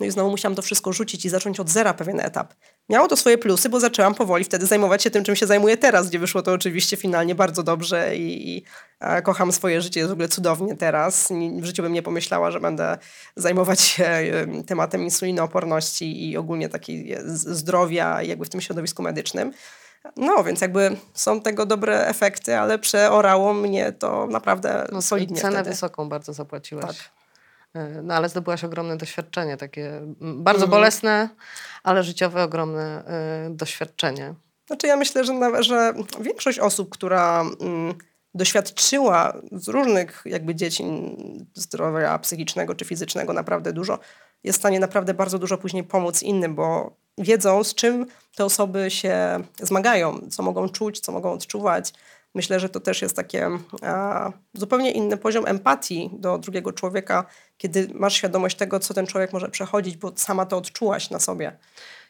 [0.00, 2.54] No i znowu musiałam to wszystko rzucić i zacząć od zera pewien etap.
[2.88, 6.08] Miało to swoje plusy, bo zaczęłam powoli wtedy zajmować się tym, czym się zajmuję teraz,
[6.08, 8.64] gdzie wyszło to oczywiście finalnie bardzo dobrze i, i
[9.22, 11.28] kocham swoje życie, jest w ogóle cudownie teraz.
[11.60, 12.98] W życiu bym nie pomyślała, że będę
[13.36, 14.22] zajmować się
[14.66, 19.52] tematem insulinooporności i ogólnie takiej e, zdrowia jakby w tym środowisku medycznym.
[20.16, 25.56] No, więc jakby są tego dobre efekty, ale przeorało mnie to naprawdę No, solidnie cenę
[25.56, 25.70] wtedy.
[25.70, 26.86] wysoką bardzo zapłaciłaś.
[26.86, 27.19] Tak.
[27.74, 30.70] E, No ale zdobyłaś ogromne doświadczenie, takie bardzo Mhm.
[30.70, 31.28] bolesne,
[31.82, 34.34] ale życiowe ogromne e, doświadczenie.
[34.66, 37.94] Znaczy ja myślę, że, na, że większość osób, która mm,
[38.34, 41.16] doświadczyła z różnych jakby dziedzin
[41.54, 43.98] zdrowia psychicznego czy fizycznego naprawdę dużo,
[44.44, 48.06] jest w stanie naprawdę bardzo dużo później pomóc innym, bo wiedzą z czym
[48.36, 51.92] te osoby się zmagają, co mogą czuć, co mogą odczuwać.
[52.34, 53.50] Myślę, że to też jest takie
[53.82, 57.24] a, zupełnie inny poziom empatii do drugiego człowieka,
[57.56, 61.56] kiedy masz świadomość tego, co ten człowiek może przechodzić, bo sama to odczułaś na sobie.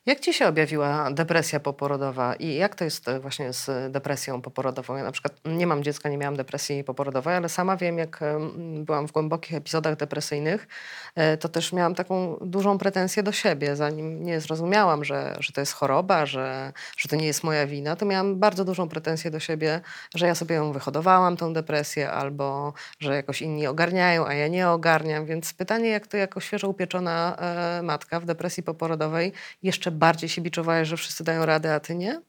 [0.07, 4.97] Jak ci się objawiła depresja poporodowa i jak to jest e, właśnie z depresją poporodową?
[4.97, 8.85] Ja na przykład nie mam dziecka, nie miałam depresji poporodowej, ale sama wiem, jak em,
[8.85, 10.69] byłam w głębokich epizodach depresyjnych,
[11.15, 13.77] e, to też miałam taką dużą pretensję do siebie.
[13.77, 17.97] Zanim nie zrozumiałam, że, że to jest choroba, że, że to nie jest moja wina,
[17.97, 19.81] to miałam bardzo dużą pretensję do siebie,
[20.15, 24.69] że ja sobie ją wyhodowałam, tą depresję, albo że jakoś inni ogarniają, a ja nie
[24.69, 25.27] ogarniam.
[25.27, 29.33] Więc pytanie, jak to jako świeżo upieczona e, matka w depresji poporodowej
[29.63, 32.21] jeszcze bardziej się biczowałeś, że wszyscy dają radę, a ty nie?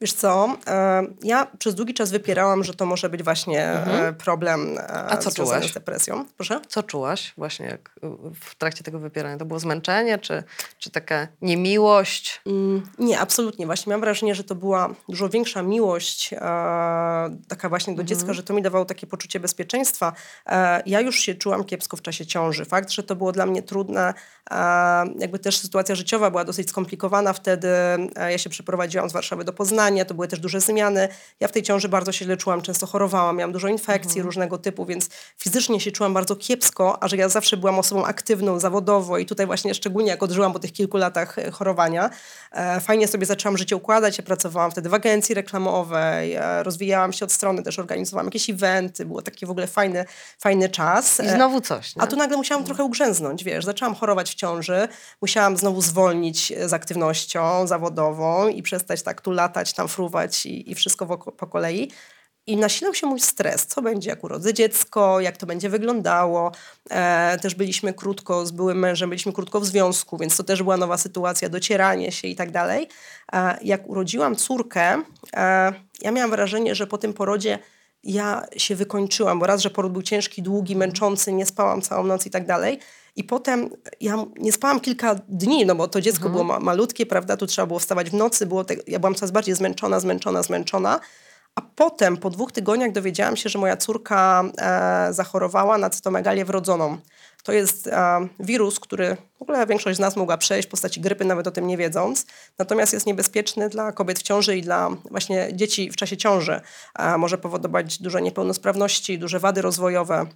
[0.00, 4.78] Wiesz co, e, ja przez długi czas wypierałam, że to może być właśnie e, problem
[4.78, 5.06] e, Mhm.
[5.10, 5.70] A co związany czułaś?
[5.70, 6.24] z depresją.
[6.36, 6.60] Proszę?
[6.68, 7.90] Co czułaś właśnie jak,
[8.40, 9.36] w trakcie tego wypierania?
[9.36, 10.42] To było zmęczenie, czy,
[10.78, 12.40] czy taka niemiłość?
[12.46, 13.66] Mm, Nie, absolutnie.
[13.66, 16.30] Właśnie miałam wrażenie, że to była dużo większa miłość,
[17.48, 20.12] taka właśnie do dziecka, że to mi dawało takie poczucie bezpieczeństwa.
[20.86, 22.64] Ja już się czułam kiepsko w czasie ciąży.
[22.64, 24.14] Fakt, że to było dla mnie trudne,
[25.18, 27.68] jakby też sytuacja życiowa była dosyć skomplikowana wtedy.
[28.30, 31.08] Ja się przeprowadziłam z Warszawy do Poznania, to były też duże zmiany.
[31.40, 34.86] Ja w tej ciąży bardzo się źle czułam, często chorowałam, miałam dużo infekcji różnego typu,
[34.86, 39.26] więc fizycznie się czułam bardzo kiepsko, a że ja zawsze byłam osobą aktywną, zawodowo i
[39.26, 42.10] tutaj właśnie szczególnie jak odżyłam po tych kilku latach e, chorowania,
[42.52, 44.18] e, fajnie sobie zaczęłam życie układać.
[44.18, 49.06] Ja pracowałam wtedy w agencji reklamowej, e, rozwijałam się od strony, też organizowałam jakieś eventy,
[49.06, 50.04] było taki w ogóle fajny,
[50.38, 51.20] fajny czas.
[51.20, 52.02] I E, znowu coś, nie?
[52.02, 54.88] a tu nagle musiałam trochę ugrzęznąć, wiesz, zaczęłam chorować w ciąży,
[55.22, 60.74] musiałam znowu zwolnić z aktywnością zawodową i przestać tak tu latać, tam fruwać i, i
[60.74, 61.90] wszystko po kolei.
[62.46, 66.52] I nasilał się mój stres, co będzie, jak urodzę dziecko, jak to będzie wyglądało.
[66.90, 70.76] E, też byliśmy krótko z byłym mężem, byliśmy krótko w związku, więc to też była
[70.76, 72.88] nowa sytuacja, docieranie się i tak dalej.
[73.32, 75.02] E, jak urodziłam córkę,
[75.36, 77.58] e, ja miałam wrażenie, że po tym porodzie
[78.04, 82.26] ja się wykończyłam, bo raz, że poród był ciężki, długi, męczący, nie spałam całą noc
[82.26, 82.78] i tak dalej.
[83.16, 83.70] I potem
[84.00, 87.66] ja nie spałam kilka dni, no bo to dziecko było ma malutkie, prawda, tu trzeba
[87.66, 91.00] było wstawać w nocy, było te, ja byłam coraz bardziej zmęczona, zmęczona, zmęczona.
[91.54, 96.98] A potem, po dwóch tygodniach dowiedziałam się, że moja córka e, zachorowała na cytomegalię wrodzoną.
[97.42, 101.24] To jest e, wirus, który w ogóle większość z nas mogła przejść w postaci grypy,
[101.24, 102.26] nawet o tym nie wiedząc.
[102.58, 106.60] Natomiast jest niebezpieczny dla kobiet w ciąży i dla właśnie dzieci w czasie ciąży.
[106.98, 110.26] E, może powodować duże niepełnosprawności, duże wady rozwojowe.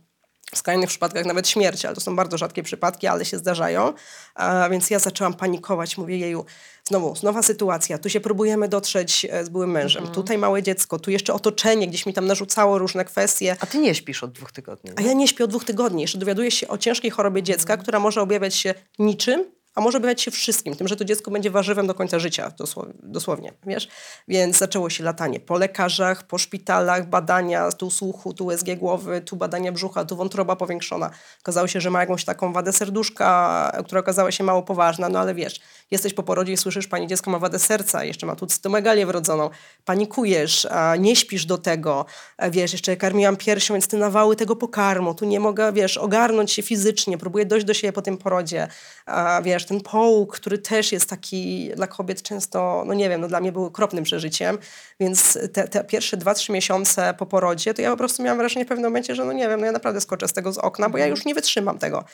[0.52, 3.92] W skrajnych przypadkach nawet śmierć, ale to są bardzo rzadkie przypadki, ale się zdarzają.
[4.35, 6.44] A więc ja zaczęłam panikować, mówię jeju,
[6.85, 11.11] znowu, nowa sytuacja, tu się próbujemy dotrzeć e, z byłym mężem, tutaj małe dziecko, tu
[11.11, 13.57] jeszcze otoczenie gdzieś mi tam narzucało różne kwestie.
[13.61, 14.90] A ty nie śpisz od dwóch tygodni.
[14.96, 15.07] A nie?
[15.07, 16.02] ja nie śpię od dwóch tygodni.
[16.02, 20.22] Jeszcze dowiaduję się o ciężkiej chorobie dziecka, która może objawiać się niczym, a może objawiać
[20.22, 20.76] się wszystkim.
[20.76, 23.88] Tym, że to dziecko będzie warzywem do końca życia, dosłow- dosłownie, wiesz?
[24.28, 29.37] Więc zaczęło się latanie po lekarzach, po szpitalach, badania tu słuchu, tu USG głowy, tu
[29.37, 31.10] badania brzucha, tu wątroba powiększona.
[31.42, 35.34] Okazało się, że ma jakąś taką wadę serduszka, która okazała się mało poważna, no ale
[35.34, 35.60] wiesz,
[35.90, 39.50] jesteś po porodzie i słyszysz, pani dziecko ma wadę serca, jeszcze ma tu cytomegalię wrodzoną,
[39.84, 40.66] panikujesz,
[40.98, 42.06] nie śpisz do tego,
[42.50, 46.62] wiesz, jeszcze karmiłam piersią, więc ty nawały tego pokarmu, tu nie mogę, wiesz, ogarnąć się
[46.62, 48.68] fizycznie, próbuję dojść do siebie po tym porodzie,
[49.06, 53.29] a wiesz, ten połóg, który też jest taki dla kobiet często, no nie wiem, no
[53.29, 54.59] dla mnie był okropnym przeżyciem,
[55.00, 58.64] więc te, te pierwsze dwa, trzy miesiące po porodzie, to ja po prostu miałam wrażenie
[58.64, 60.88] w pewnym momencie, że no nie wiem, no ja naprawdę skoczę z tego z okna,
[60.88, 62.05] bo ja już nie wytrzymam tego.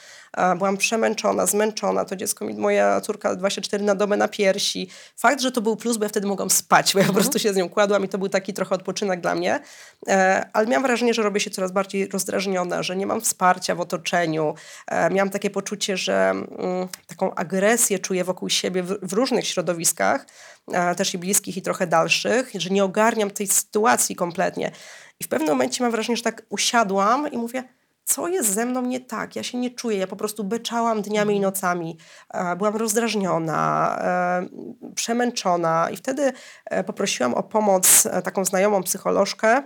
[0.56, 4.88] Byłam przemęczona, zmęczona, to dziecko mi, moja córka 24 na dobę na piersi.
[5.16, 7.52] Fakt, że to był plus, bo ja wtedy mogłam spać, bo ja po prostu się
[7.52, 9.60] z nią kładłam i to był taki trochę odpoczynek dla mnie,
[10.08, 13.80] e, ale miałam wrażenie, że robię się coraz bardziej rozdrażniona, że nie mam wsparcia w
[13.80, 14.54] otoczeniu.
[14.86, 20.26] E, miałam takie poczucie, że mm, taką agresję czuję wokół siebie w, w różnych środowiskach,
[20.96, 24.70] też i bliskich i trochę dalszych, że nie ogarniam tej sytuacji kompletnie.
[25.20, 27.64] I w pewnym momencie mam wrażenie, że tak usiadłam i mówię,
[28.04, 29.36] co jest ze mną nie tak?
[29.36, 31.98] Ja się nie czuję, ja po prostu beczałam dniami i nocami,
[32.34, 33.98] e, byłam rozdrażniona,
[34.94, 36.32] przemęczona i wtedy
[36.64, 39.62] e, poprosiłam o pomoc e, taką znajomą psycholożkę.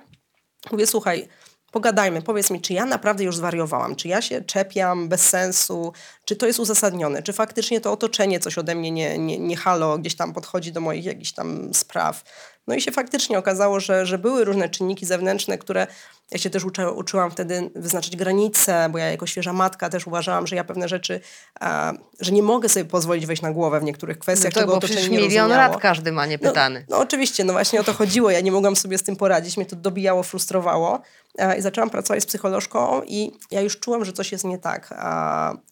[0.73, 1.29] Mówię, słuchaj,
[1.75, 5.93] pogadajmy, powiedz mi, czy ja naprawdę już zwariowałam, czy ja się czepiam bez sensu,
[6.25, 9.99] czy to jest uzasadnione, czy faktycznie to otoczenie coś ode mnie nie, nie, nie halo,
[9.99, 12.25] gdzieś tam podchodzi do moich jakichś tam spraw.
[12.67, 15.87] No i się faktycznie okazało, że, że były różne czynniki zewnętrzne, które
[16.31, 20.47] ja się też uczy, uczyłam wtedy wyznaczyć granice, bo ja jako świeża matka też uważałam,
[20.47, 21.21] że ja pewne rzeczy,
[21.61, 24.75] a, że nie mogę sobie pozwolić wejść na głowę w niektórych No kwestiach, to, czego
[24.75, 25.73] otoczenie nie milion rozumiało.
[25.73, 26.87] lat każdy ma niepytany.
[26.89, 28.31] No, no oczywiście, no właśnie o to chodziło.
[28.31, 31.01] Ja nie mogłam sobie z tym poradzić, mnie to dobijało, frustrowało.
[31.39, 34.95] E, I zaczęłam pracować z psycholożką i ja już czułam, że coś jest nie tak.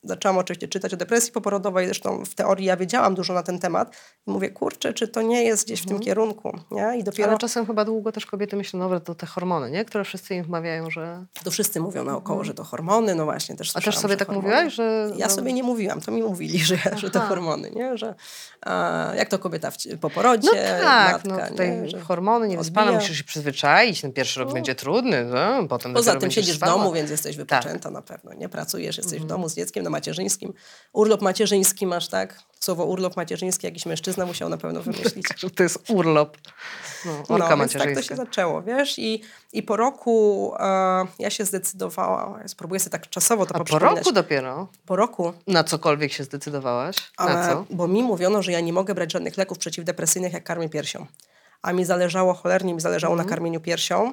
[0.03, 3.97] Zaczęłam oczywiście czytać o depresji poporodowej, zresztą w teorii ja wiedziałam dużo na ten temat.
[4.27, 6.99] I mówię, kurczę, czy to nie jest gdzieś w tym kierunku, nie?
[6.99, 7.29] I dopiero...
[7.29, 9.85] Ale czasem chyba długo też kobiety myślą, no to te hormony, nie?
[9.85, 11.25] które wszyscy wmawiają, że...
[11.45, 14.49] To wszyscy mówią naokoło, że to hormony, no właśnie też A też sobie tak hormony.
[14.49, 15.11] mówiłaś, że...
[15.17, 17.99] Ja no- sobie nie mówiłam, to mi mówili, że, że to hormony, nie?
[17.99, 18.15] Że
[18.61, 21.89] a, jak to kobieta w, po porodzie, No tak, matka, no tutaj nie?
[21.89, 23.01] Że hormony niewyspane, odbija.
[23.01, 26.73] musisz się przyzwyczaić, ten pierwszy rok będzie trudny, no, potem Poza tym siedzisz w spała.
[26.73, 28.49] domu, więc jesteś wypoczęta na pewno, nie?
[28.49, 30.53] Pracujesz, jesteś w domu z dzieckiem na macierzyńskim.
[30.93, 32.39] Urlop macierzyński masz, tak?
[32.63, 35.27] Słowo urlop macierzyński jakiś mężczyzna musiał na pewno wymyślić.
[35.57, 36.37] To jest urlop.
[37.05, 38.17] No, orka no, więc tak to się macierzyńska.
[38.17, 38.99] zaczęło, wiesz?
[38.99, 39.23] I,
[39.53, 44.13] i po roku e, ja się zdecydowałam, spróbuję sobie tak czasowo to A po roku
[44.13, 46.97] dopiero Po roku, na cokolwiek się zdecydowałaś?
[47.19, 47.65] Na ale, co?
[47.71, 51.07] bo mi mówiono, że ja nie mogę brać żadnych leków przeciwdepresyjnych, jak karmię piersią.
[51.63, 53.27] A mi zależało, cholernie mi zależało Mhm.
[53.29, 54.13] na karmieniu piersią.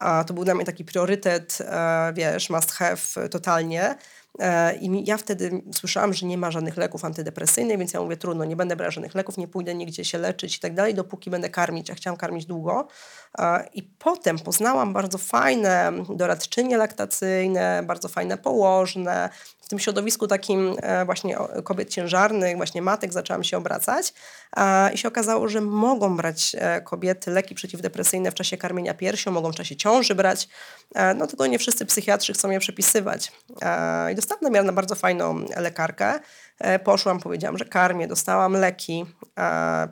[0.00, 2.96] A to był dla mnie taki priorytet, e, wiesz, must have
[3.30, 3.94] totalnie.
[4.38, 8.44] E, I ja wtedy słyszałam, że nie ma żadnych leków antydepresyjnych, więc ja mówię, trudno,
[8.44, 11.50] nie będę brać żadnych leków, nie pójdę nigdzie się leczyć i tak dalej, dopóki będę
[11.50, 11.88] karmić.
[11.88, 12.88] Ja chciałam karmić długo.
[13.38, 19.30] E, I potem poznałam bardzo fajne doradczynie laktacyjne, bardzo fajne położne.
[19.70, 24.12] Tym środowisku takim e, właśnie kobiet ciężarnych, właśnie matek zaczęłam się obracać
[24.94, 29.52] i się okazało, że mogą brać e, kobiety leki przeciwdepresyjne w czasie karmienia piersią, mogą
[29.52, 30.48] w czasie ciąży brać,
[30.94, 33.32] e, no tylko nie wszyscy psychiatrzy chcą je przepisywać.
[34.12, 36.20] I dostałam namiar na bardzo fajną lekarkę.
[36.84, 39.06] Poszłam, powiedziałam, że karmię, dostałam leki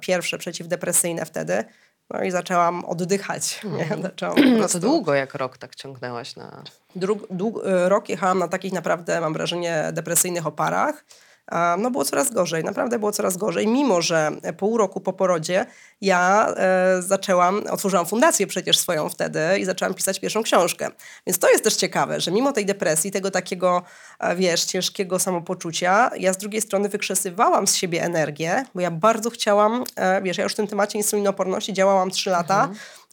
[0.00, 1.64] pierwsze przeciwdepresyjne wtedy.
[2.10, 3.60] No i zaczęłam oddychać.
[3.64, 3.96] Nie?
[4.02, 6.62] Zaczęłam po No to długo jak rok tak ciągnęłaś na...
[6.96, 11.04] Dróg, dług, e, rok jechałam na takich naprawdę, mam wrażenie, depresyjnych oparach.
[11.78, 13.66] No było coraz gorzej, naprawdę było coraz gorzej.
[13.66, 15.66] Mimo, że pół roku po porodzie
[16.00, 20.90] ja e, zaczęłam, otworzyłam fundację przecież swoją wtedy i zaczęłam pisać pierwszą książkę.
[21.26, 23.82] Więc to jest też ciekawe, że mimo tej depresji, tego takiego,
[24.18, 29.30] e, wiesz, ciężkiego samopoczucia, ja z drugiej strony wykrzesywałam z siebie energię, bo ja bardzo
[29.30, 32.68] chciałam, e, wiesz, ja już w tym temacie insulinooporności działałam trzy lata,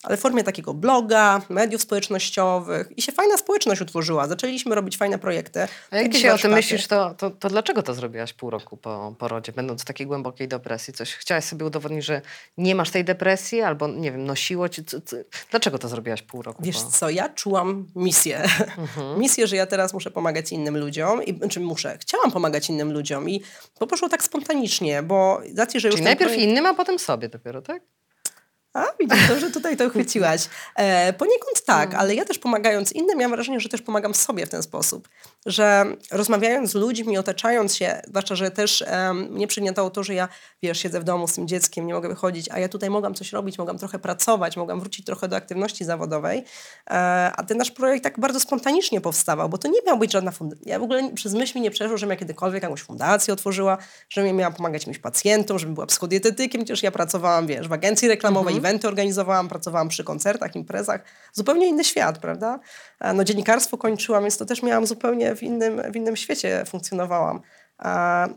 [0.06, 4.28] ale w formie takiego bloga, mediów społecznościowych i się fajna społeczność utworzyła.
[4.28, 5.68] Zaczęliśmy robić fajne projekty.
[5.92, 9.16] A jak dzisiaj o tym myślisz, to, to, to dlaczego to zrobiłaś pół roku po
[9.20, 10.94] porodzie, będąc w takiej głębokiej depresji?
[10.94, 12.22] Coś chciałaś sobie udowodnić, że
[12.58, 14.86] nie masz tej depresji, albo nie wiem, nosiło ci...
[14.86, 15.16] Co, co,
[15.52, 16.90] dlaczego to zrobiłaś pół roku Wiesz po...
[16.90, 18.42] co, ja czułam misję.
[18.78, 19.20] Mhm.
[19.26, 21.24] misję, że ja teraz muszę pomagać innym ludziom.
[21.24, 23.42] I, znaczy muszę, chciałam pomagać innym ludziom i
[23.80, 27.00] to poszło tak spontanicznie, bo z racji, że już Czyli najpierw projekt- innym, a potem
[27.00, 27.84] sobie dopiero, tak?
[28.76, 30.50] A, widzisz, dobrze tutaj to uchwyciłaś.
[30.76, 34.50] E, poniekąd tak, ale ja też pomagając innym, miałam wrażenie, że też pomagam sobie w
[34.50, 35.10] ten sposób.
[35.46, 38.84] Że rozmawiając z ludźmi, otaczając się, zwłaszcza, że też
[39.30, 40.28] mnie przygniatało to, że ja,
[40.64, 43.32] wiesz, siedzę w domu z tym dzieckiem, nie mogę wychodzić, a ja tutaj mogłam coś
[43.34, 46.44] robić, mogłam trochę pracować, mogłam wrócić trochę do aktywności zawodowej.
[46.90, 46.94] E,
[47.36, 50.66] a ten nasz projekt tak bardzo spontanicznie powstawał, bo to nie miał być żadna fundacja.
[50.66, 53.78] Ja w ogóle przez myśl mi nie przeszło, żebym ja kiedykolwiek jakąś fundację otworzyła,
[54.10, 58.08] żebym ja miała pomagać jakimś pacjentom, żebym była psychodietetykiem, chociaż ja pracowałam, wiesz, w agencji
[58.08, 61.02] reklamowej, eventy organizowałam, pracowałam przy koncertach, imprezach.
[61.34, 62.60] Zupełnie inny świat, prawda?
[63.00, 67.42] E, No dziennikarstwo kończyłam, więc to też miałam zupełnie w innym, w innym świecie funkcjonowałam.
[67.80, 67.86] E,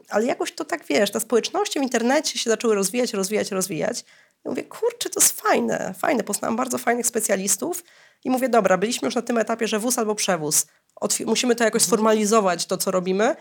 [0.09, 4.05] Ale jakoś to tak, wiesz, te społeczności w internecie się zaczęły rozwijać, rozwijać, rozwijać.
[4.45, 6.25] I mówię, kurczę, to jest fajne, fajne.
[6.25, 7.85] Poznałam bardzo fajnych specjalistów
[8.25, 10.67] i mówię, dobra, byliśmy już na tym etapie, że wóz albo przewóz.
[11.01, 13.37] Otwi- musimy to jakoś sformalizować, to co robimy,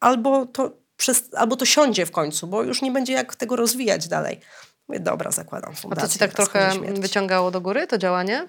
[0.00, 4.08] albo to, przez, albo to siądzie w końcu, bo już nie będzie jak tego rozwijać
[4.08, 4.40] dalej.
[4.88, 6.06] Mówię, dobra, zakładam A fundację.
[6.08, 6.70] to ci tak trochę
[7.00, 8.48] wyciągało do góry to działanie?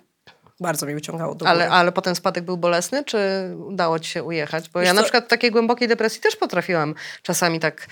[0.60, 1.50] Bardzo mnie wyciągało do góry.
[1.52, 3.18] Ale, ale potem spadek był bolesny, czy
[3.68, 4.70] udało ci się ujechać?
[4.70, 7.88] Bo Wiesz ja na co- przykład takiej głębokiej depresji też potrafiłam czasami tak,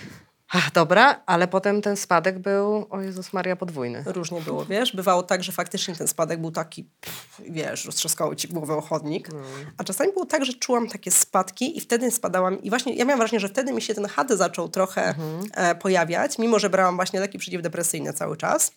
[0.49, 4.03] ach, dobra, ale potem ten spadek był, o Jezus Maria, podwójny.
[4.05, 4.95] Różnie było, wiesz.
[4.95, 9.29] Bywało tak, że faktycznie ten spadek był taki, pff, wiesz, roztrzaskało ci głowę o chodnik.
[9.77, 12.62] A czasami było tak, że czułam takie spadki i wtedy spadałam.
[12.62, 15.15] I właśnie ja miałam wrażenie, że wtedy mi się ten HD zaczął trochę
[15.53, 18.71] e, pojawiać, mimo że brałam właśnie leki przeciwdepresyjne cały czas.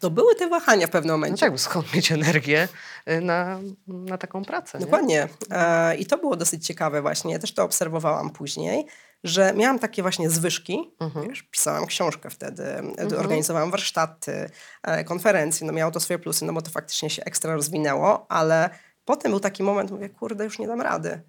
[0.00, 1.40] To były te wahania w pewnym No momencie.
[1.40, 2.68] tak, bo skąd mieć energię
[3.10, 4.78] y, na, na taką pracę?
[4.78, 4.84] Nie?
[4.84, 5.28] Dokładnie.
[5.50, 7.32] E, I to było dosyć ciekawe właśnie.
[7.32, 8.86] Ja też to obserwowałam później,
[9.24, 10.94] że miałam takie właśnie zwyżki.
[11.28, 14.50] Wiesz, pisałam książkę wtedy, e, organizowałam warsztaty,
[14.82, 15.66] e, konferencje.
[15.66, 18.70] No miało to swoje plusy, no bo to faktycznie się ekstra rozwinęło, ale
[19.04, 21.22] potem był taki moment, mówię, kurde, już nie dam rady.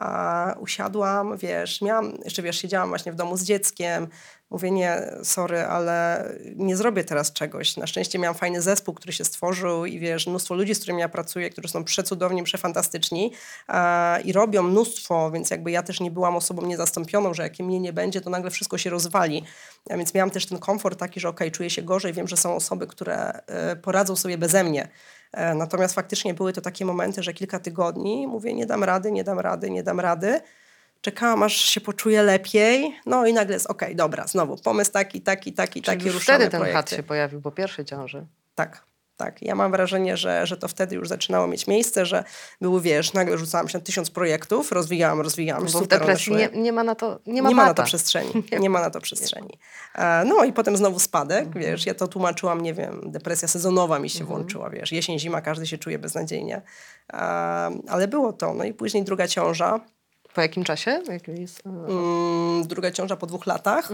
[0.00, 4.08] A usiadłam, wiesz, miałam, jeszcze wiesz, siedziałam właśnie w domu z dzieckiem.
[4.50, 6.24] Mówię, nie, sorry, ale
[6.56, 7.76] nie zrobię teraz czegoś.
[7.76, 11.08] Na szczęście miałam fajny zespół, który się stworzył i wiesz, mnóstwo ludzi, z którymi ja
[11.08, 13.32] pracuję, którzy są przecudowni, przefantastyczni
[13.68, 17.80] e, i robią mnóstwo, więc jakby ja też nie byłam osobą niezastąpioną, że jak mnie
[17.80, 19.44] nie będzie, to nagle wszystko się rozwali.
[19.90, 22.54] A więc miałam też ten komfort taki, że okej, czuję się gorzej, wiem, że są
[22.54, 24.88] osoby, które e, poradzą sobie beze mnie.
[25.32, 29.24] E, Natomiast faktycznie były to takie momenty, że kilka tygodni mówię, nie dam rady, nie
[29.24, 30.40] dam rady, nie dam rady.
[31.00, 33.00] Czekałam, aż się poczuję lepiej.
[33.06, 36.38] No i nagle jest, okej, dobra, znowu pomysł taki, taki, taki, Czyli taki, już ruszamy
[36.38, 36.76] wtedy ten projekty.
[36.76, 38.26] chat się pojawił po pierwszej ciąży.
[38.54, 38.84] Tak,
[39.16, 39.42] tak.
[39.42, 42.24] Ja mam wrażenie, że, że to wtedy już zaczynało mieć miejsce, że
[42.60, 45.62] były, wiesz, nagle rzucałam się na tysiąc projektów, rozwijałam, rozwijałam.
[45.62, 47.74] Bo w super one depresji nie, nie ma na to nie ma, nie ma na
[47.74, 48.32] to przestrzeni.
[48.60, 49.58] Nie ma na to przestrzeni.
[50.26, 54.24] No i potem znowu spadek, wiesz, ja to tłumaczyłam, nie wiem, depresja sezonowa mi się
[54.24, 56.62] włączyła, wiesz, jesień, zima, każdy się czuje beznadziejnie.
[57.88, 58.54] Ale było to.
[58.54, 59.80] No i później druga ciąża,
[60.38, 61.02] Po jakim czasie?
[61.08, 63.88] Jaki jest, e, Mm, druga ciąża po dwóch latach.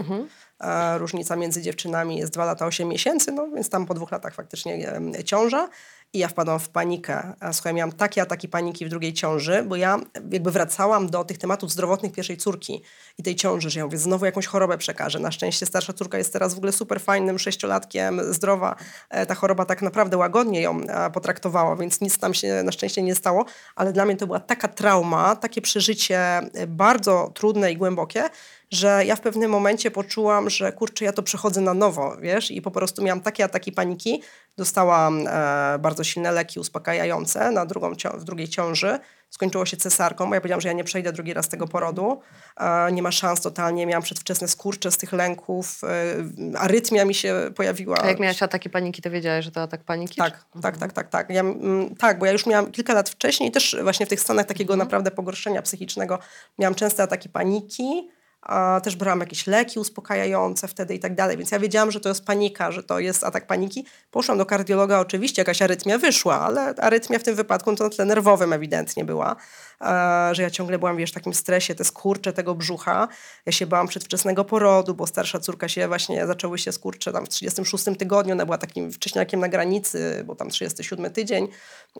[0.59, 4.33] E, różnica między dziewczynami jest 2 lata 8 miesięcy, no więc tam po dwóch latach
[4.33, 4.91] faktycznie
[5.25, 5.69] ciąża.
[6.15, 7.33] I ja wpadłam w panikę.
[7.51, 9.99] Słuchaj, miałam takie ataki paniki w drugiej ciąży, bo ja
[10.31, 12.81] jakby wracałam do tych tematów zdrowotnych pierwszej córki
[13.17, 15.19] i tej ciąży, że ja mówię, znowu jakąś chorobę przekażę.
[15.19, 18.75] Na szczęście starsza córka jest teraz w ogóle super fajnym sześciolatkiem, zdrowa.
[19.09, 23.03] E, Ta choroba tak naprawdę łagodnie ją e, potraktowała, więc nic tam się na szczęście
[23.03, 27.77] nie stało, ale dla mnie to była taka trauma, takie przeżycie e, bardzo trudne i
[27.77, 28.23] głębokie,
[28.71, 32.61] że ja w pewnym momencie poczułam, że kurczę, ja to przechodzę na nowo, wiesz, i
[32.61, 34.23] po prostu miałam takie ataki paniki.
[34.57, 38.99] Dostałam e, bardzo silne leki uspokajające na drugą w drugiej ciąży.
[39.29, 42.21] Skończyło się cesarką, bo ja powiedziałam, że ja nie przejdę drugi raz tego porodu.
[42.57, 43.85] E, nie ma szans totalnie.
[43.85, 45.81] Miałam przedwczesne skurcze z tych lęków.
[45.83, 47.97] E, arytmia mi się pojawiła.
[48.01, 50.15] A jak miałaś ataki paniki, to wiedziałaś, że to atak paniki?
[50.15, 51.29] Tak, tak, tak, tak, tak.
[51.29, 54.45] Ja, mm, tak, bo ja już miałam kilka lat wcześniej też właśnie w tych stanach
[54.45, 56.19] takiego naprawdę pogorszenia psychicznego
[56.59, 58.09] miałam częste ataki paniki,
[58.45, 62.09] a też brałam jakieś leki uspokajające wtedy i tak dalej, więc ja wiedziałam, że to
[62.09, 63.85] jest panika, że to jest atak paniki.
[64.11, 67.89] Poszłam do kardiologa, oczywiście jakaś arytmia wyszła, ale arytmia w tym wypadku no to na
[67.89, 69.35] tle nerwowym ewidentnie była,
[69.81, 73.07] e, że ja ciągle byłam, wiesz, w takim stresie, te skurcze tego brzucha.
[73.45, 77.29] Ja się bałam przedwczesnego porodu, bo starsza córka się właśnie, zaczęły się skurcze tam w
[77.29, 81.47] 36 tygodniu, ona była takim wcześniakiem na granicy, bo tam 37 tydzień,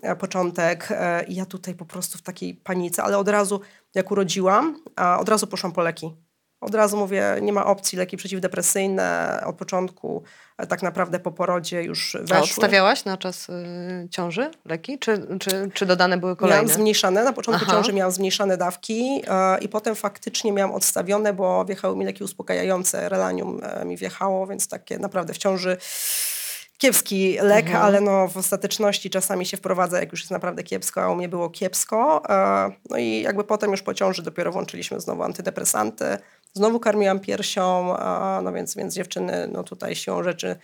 [0.02, 3.62] e, początek e, i ja tutaj po prostu w takiej panice, ale od razu
[3.96, 4.84] jak urodziłam,
[5.20, 6.26] od razu poszłam po leki.
[6.66, 10.24] Od razu mówię, nie ma opcji, leki przeciwdepresyjne od początku,
[10.58, 12.38] e, tak naprawdę po porodzie już A weszły.
[12.38, 13.54] odstawiałaś na czas y,
[14.12, 15.00] ciąży leki?
[15.00, 16.62] Czy, czy, czy dodane były kolejne?
[16.64, 17.74] Miałam zmniejszane, na początku Aha.
[17.74, 23.10] ciąży miałam zmniejszane dawki e, i potem faktycznie miałam odstawione, bo wjechały mi leki uspokajające,
[23.10, 25.78] relanium e, mi wjechało, więc takie naprawdę w ciąży
[26.78, 27.84] kiepski lek, Mhm.
[27.86, 31.30] ale no w ostateczności czasami się wprowadza, jak już jest naprawdę kiepsko, a u mnie
[31.30, 32.22] było kiepsko.
[32.90, 36.18] No i jakby potem już po ciąży dopiero włączyliśmy znowu antydepresanty.
[36.56, 40.56] Znowu karmiłam piersią, e, no więc, więc dziewczyny no tutaj siłą rzeczy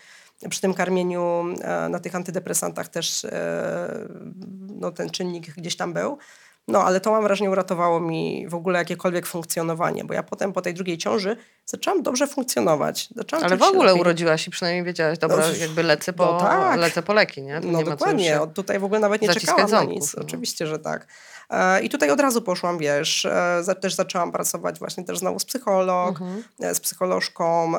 [0.50, 4.08] przy tym karmieniu e, na tych antydepresantach też e,
[4.80, 6.18] no, ten czynnik gdzieś tam był.
[6.68, 10.62] No, ale to mam wrażenie uratowało mi w ogóle jakiekolwiek funkcjonowanie, bo ja potem po
[10.62, 13.10] tej drugiej ciąży zaczęłam dobrze funkcjonować.
[13.16, 14.02] Zaczęłam Ale w ogóle lepiej.
[14.02, 16.80] urodziłaś i przynajmniej wiedziałaś, dobra, No, jakby lecę po, no tak.
[16.80, 17.54] lecę po leki, nie?
[17.54, 19.84] No nie ma co już dokładnie, się- od tutaj w ogóle nawet nie czekałam na
[19.84, 20.16] nic.
[20.16, 20.24] no.
[20.24, 21.08] Oczywiście, że tak.
[21.52, 25.46] E, I tutaj od razu poszłam, wiesz, e, też zaczęłam pracować właśnie też znowu z
[25.46, 26.44] psycholog, Mhm.
[26.60, 27.72] e, z psycholożką,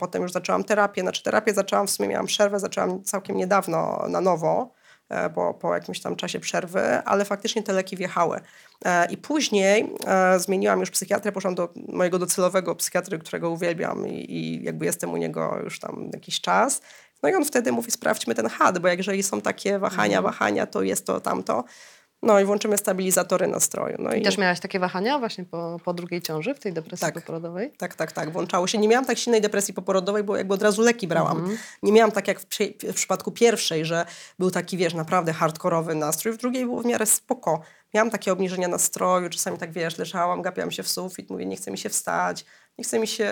[0.00, 4.20] potem już zaczęłam terapię, znaczy terapię zaczęłam, w sumie miałam przerwę, zaczęłam całkiem niedawno na
[4.20, 4.72] nowo,
[5.34, 8.40] po, po jakimś tam czasie przerwy, ale faktycznie te leki wjechały.
[9.10, 9.94] I później
[10.36, 15.16] zmieniłam już psychiatrę, poszłam do mojego docelowego psychiatry, którego uwielbiam i, i jakby jestem u
[15.16, 16.80] niego już tam jakiś czas.
[17.22, 20.24] No i on wtedy mówi, sprawdźmy ten HAD, bo jeżeli są takie wahania, Mhm.
[20.34, 21.64] wahania, to jest to tamto.
[22.22, 23.96] No i włączymy stabilizatory nastroju.
[23.98, 27.14] No I też miałaś takie wahania właśnie po, po drugiej ciąży, w tej depresji Tak.
[27.14, 27.72] poporodowej?
[27.78, 28.78] Tak, tak, tak, włączało się.
[28.78, 31.38] Nie miałam tak silnej depresji poporodowej, bo jakby od razu leki brałam.
[31.38, 31.58] Mhm.
[31.82, 32.46] Nie miałam tak jak w,
[32.90, 34.06] w przypadku pierwszej, że
[34.38, 36.32] był taki, wiesz, naprawdę hardkorowy nastrój.
[36.34, 37.60] W drugiej było w miarę spoko.
[37.94, 41.70] Miałam takie obniżenia nastroju, czasami tak, wiesz, leżałam, gapiałam się w sufit, mówię, nie chce
[41.70, 42.44] mi się wstać,
[42.78, 43.30] nie chce mi się,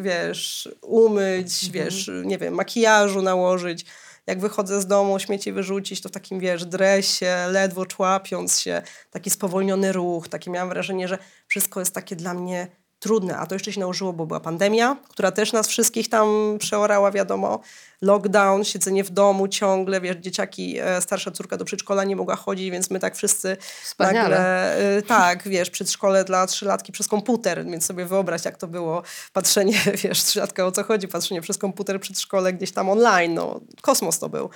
[0.00, 1.72] wiesz, umyć, Mhm.
[1.72, 3.86] wiesz, nie wiem, makijażu nałożyć.
[4.26, 9.30] Jak wychodzę z domu, śmieci wyrzucić, to w takim, wiesz, dresie, ledwo człapiąc się, taki
[9.30, 13.72] spowolniony ruch, takie miałam wrażenie, że wszystko jest takie dla mnie trudne, a to jeszcze
[13.72, 17.60] się nałożyło, bo była pandemia, która też nas wszystkich tam przeorała, wiadomo.
[18.02, 22.70] Lockdown, siedzenie w domu ciągle, wiesz, dzieciaki, e, starsza córka do przedszkola nie mogła chodzić,
[22.70, 24.22] więc my tak wszyscy Wspaniale.
[24.22, 29.02] nagle, e, tak, wiesz, przedszkole dla trzylatki przez komputer, więc sobie wyobraź, jak to było
[29.32, 34.18] patrzenie, wiesz, trzylatka o co chodzi, patrzenie przez komputer przedszkole gdzieś tam online, no, kosmos
[34.18, 34.50] to był.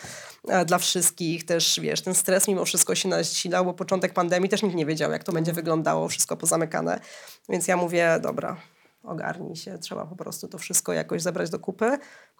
[0.48, 4.62] E, dla wszystkich, też, wiesz, ten stres mimo wszystko się nasilał, bo początek pandemii też
[4.62, 7.00] nikt nie wiedział, jak to będzie wyglądało, wszystko pozamykane,
[7.48, 8.56] więc ja mówię, dobra,
[9.04, 11.98] ogarnij się, trzeba po prostu to wszystko jakoś zebrać do kupy.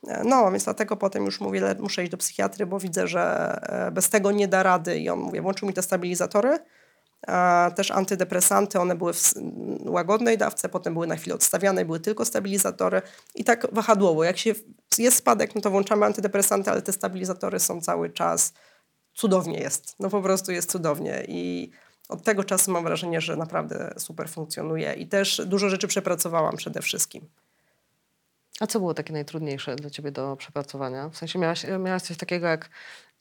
[0.09, 3.23] E, No, więc dlatego potem już mówię, le- muszę iść do psychiatry, bo widzę, że
[3.87, 6.59] e, bez tego nie da rady i on, mówię, włączył mi te stabilizatory,
[7.77, 9.35] też antydepresanty, one były w s-
[9.85, 13.03] łagodnej dawce, potem były na chwilę odstawiane, były tylko stabilizatory
[13.35, 14.25] i tak wahadłowo.
[14.25, 14.55] Jak się
[14.99, 18.52] jest spadek, no to włączamy antydepresanty, ale te stabilizatory są cały czas,
[19.15, 21.71] cudownie jest, no po prostu jest cudownie i
[22.11, 26.83] od tego czasu mam wrażenie, że naprawdę super funkcjonuje i też dużo rzeczy przepracowałam przede
[26.83, 27.29] wszystkim.
[28.61, 31.08] A co było takie najtrudniejsze dla ciebie do przepracowania?
[31.08, 32.71] W sensie miałaś, miałaś coś takiego jak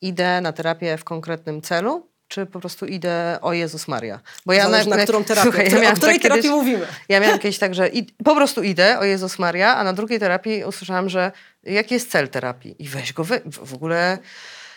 [0.02, 4.20] idę na terapię w konkretnym celu, czy po prostu idę o Jezus Maria?
[4.46, 6.88] Bo ja Zależy na, na którą terapię, Słuchaj, ja o której tak terapii kiedyś, mówimy.
[7.10, 10.20] Ja miałam kiedyś tak, że i, po prostu idę o Jezus Maria, a na drugiej
[10.20, 11.32] terapii usłyszałam, że
[11.64, 12.76] jaki jest cel terapii?
[12.80, 14.18] I weź go, wy, w ogóle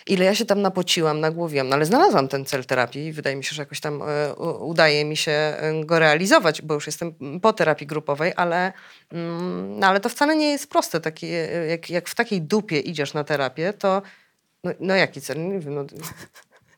[0.06, 3.44] ile ja się tam napociłam, nagłowiłam, no ale znalazłam ten cel terapii i wydaje mi
[3.44, 7.52] się, że jakoś tam y, udaje mi się e, go realizować, bo już jestem po
[7.52, 8.72] terapii grupowej, ale,
[9.12, 11.00] mm, no, ale to wcale nie jest proste.
[11.00, 14.02] Taki, e, jak, jak w takiej dupie idziesz na terapię, to
[14.64, 15.48] no, no jaki cel?
[15.48, 15.84] Nie wiem, no,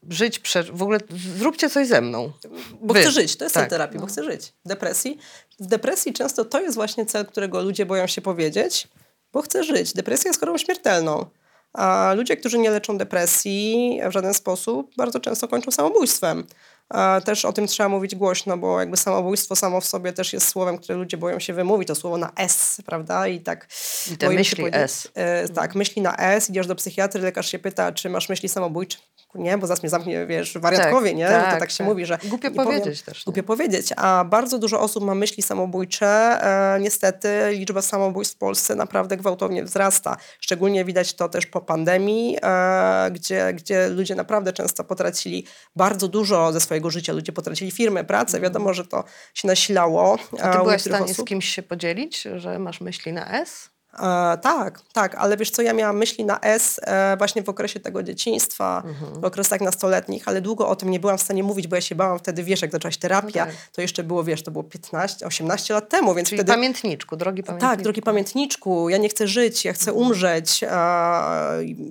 [0.09, 0.62] żyć, prze...
[0.62, 0.99] w ogóle
[1.37, 2.33] zróbcie coś ze mną.
[2.81, 3.01] Bo Wy.
[3.01, 3.70] chcę żyć, to jest tak.
[3.70, 4.01] terapii, no.
[4.01, 4.53] bo chcę żyć.
[4.64, 5.18] Depresji.
[5.61, 8.89] W depresji często to jest właśnie cel, którego ludzie boją się powiedzieć,
[9.33, 9.93] bo chcę żyć.
[9.93, 11.27] Depresja jest chorobą śmiertelną.
[11.75, 16.45] A ludzie, którzy nie leczą depresji w żaden sposób, bardzo często kończą samobójstwem.
[17.24, 20.78] Też o tym trzeba mówić głośno, bo jakby samobójstwo samo w sobie też jest słowem,
[20.78, 21.89] które ludzie boją się wymówić.
[21.89, 23.28] To słowo na S, prawda?
[23.28, 23.68] I tak.
[24.12, 25.09] I te myśli S.
[25.14, 28.99] E, tak, myśli na S, idziesz do psychiatry, lekarz się pyta, czy masz myśli samobójcze
[29.35, 31.26] nie, bo zaraz mnie zamknie, wiesz, wariatkowie, tak, nie?
[31.26, 31.87] Tak, to tak się tak.
[31.87, 32.18] mówi, że...
[32.24, 33.24] Głupio powiedzieć powiem, też.
[33.24, 36.07] Głupio powiedzieć, a bardzo dużo osób ma myśli samobójcze.
[36.07, 40.16] E, niestety liczba samobójstw w Polsce naprawdę gwałtownie wzrasta.
[40.41, 46.53] Szczególnie widać to też po pandemii, e, gdzie, gdzie ludzie naprawdę często potracili bardzo dużo
[46.53, 47.12] ze swojego życia.
[47.12, 48.41] Ludzie potracili firmę, pracę.
[48.41, 49.05] Wiadomo, że to
[49.35, 50.18] się nasilało.
[50.41, 51.27] A ty byłaś w stanie osób.
[51.27, 53.74] z kimś się podzielić, że masz myśli na S?
[53.99, 57.80] E, tak, tak, ale wiesz co, ja miałam myśli na S e, właśnie w okresie
[57.80, 59.20] tego dzieciństwa, mhm.
[59.20, 61.95] w okresach nastoletnich, ale długo o tym nie byłam w stanie mówić, bo ja się
[61.95, 63.55] bałam wtedy, wiesz, jak zaczęłaś terapia, tak.
[63.72, 66.53] to jeszcze było, wiesz, to było 15, 18 lat temu, więc Czyli wtedy...
[66.53, 67.76] pamiętniczku, drogi pamiętniczku.
[67.76, 70.07] Tak, drogi pamiętniczku, ja nie chcę żyć, ja chcę mhm.
[70.07, 70.61] umrzeć,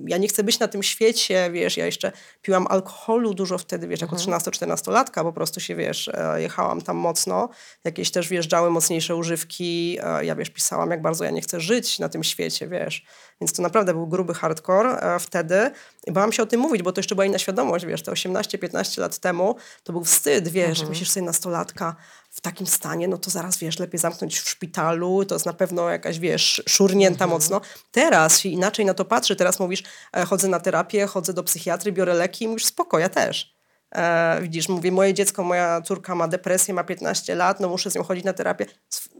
[0.06, 4.00] ja nie chcę być na tym świecie, wiesz, ja jeszcze piłam alkoholu dużo wtedy, wiesz,
[4.00, 4.40] jako mhm.
[4.40, 7.48] 13-14-latka, po prostu się, wiesz, e, jechałam tam mocno,
[7.84, 12.08] jakieś też wjeżdżały mocniejsze używki, ja, wiesz, pisałam, jak bardzo ja nie chcę żyć, na
[12.08, 13.04] tym świecie, wiesz.
[13.40, 15.70] Więc to naprawdę był gruby hardcore e, wtedy.
[16.06, 19.00] I bałam się o tym mówić, bo to jeszcze była inna świadomość, wiesz, te 18-15
[19.00, 20.88] lat temu to był wstyd, wiesz, mhm.
[20.88, 21.96] myślisz sobie nastolatka
[22.30, 25.90] w takim stanie, no to zaraz, wiesz, lepiej zamknąć w szpitalu, to jest na pewno
[25.90, 27.30] jakaś, wiesz, szurnięta mhm.
[27.30, 27.60] mocno.
[27.92, 29.82] Teraz się inaczej na to patrzy, teraz mówisz,
[30.16, 33.53] e, chodzę na terapię, chodzę do psychiatry, biorę leki i mówisz, spoko, ja też.
[33.94, 37.94] E, widzisz, mówię, moje dziecko, moja córka ma depresję, ma 15 lat, no muszę z
[37.94, 38.66] nią chodzić na terapię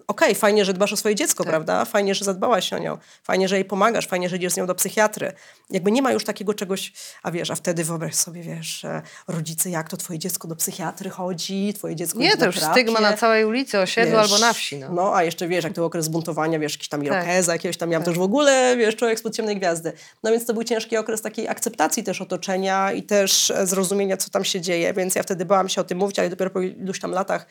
[0.07, 1.51] okej, okay, fajnie, że dbasz o swoje dziecko, tak.
[1.51, 1.85] prawda?
[1.85, 2.99] Fajnie, że zadbałaś o nią.
[3.23, 4.07] Fajnie, że jej pomagasz.
[4.07, 5.33] Fajnie, że idziesz z nią do psychiatry.
[5.71, 8.87] Jakby nie ma już takiego czegoś, a wiesz, a wtedy wyobraź sobie, wiesz,
[9.29, 12.73] rodzice, jak to twoje dziecko do psychiatry chodzi, twoje dziecko Nie, to już terapię.
[12.73, 14.77] stygma na całej ulicy, osiedlu wiesz, albo na wsi.
[14.77, 14.89] No.
[14.93, 17.07] no, a jeszcze wiesz, jak to okres buntowania, wiesz, jakiś tam tak.
[17.07, 17.55] irokeza, tak.
[17.55, 18.13] jakiegoś tam, miałam tak.
[18.13, 19.93] też w ogóle, wiesz, człowiek spod ciemnej gwiazdy.
[20.23, 24.45] No więc to był ciężki okres takiej akceptacji też otoczenia i też zrozumienia, co tam
[24.45, 27.11] się dzieje, więc ja wtedy bałam się o tym mówić, ale dopiero po iluś tam
[27.11, 27.47] latach,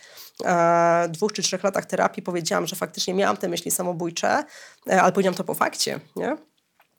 [0.46, 4.44] e, dwóch czy trzech latach terapii powiedziałam, że faktycznie miałam te myśli samobójcze,
[4.90, 6.38] e, ale powiedziałam to po fakcie, nie?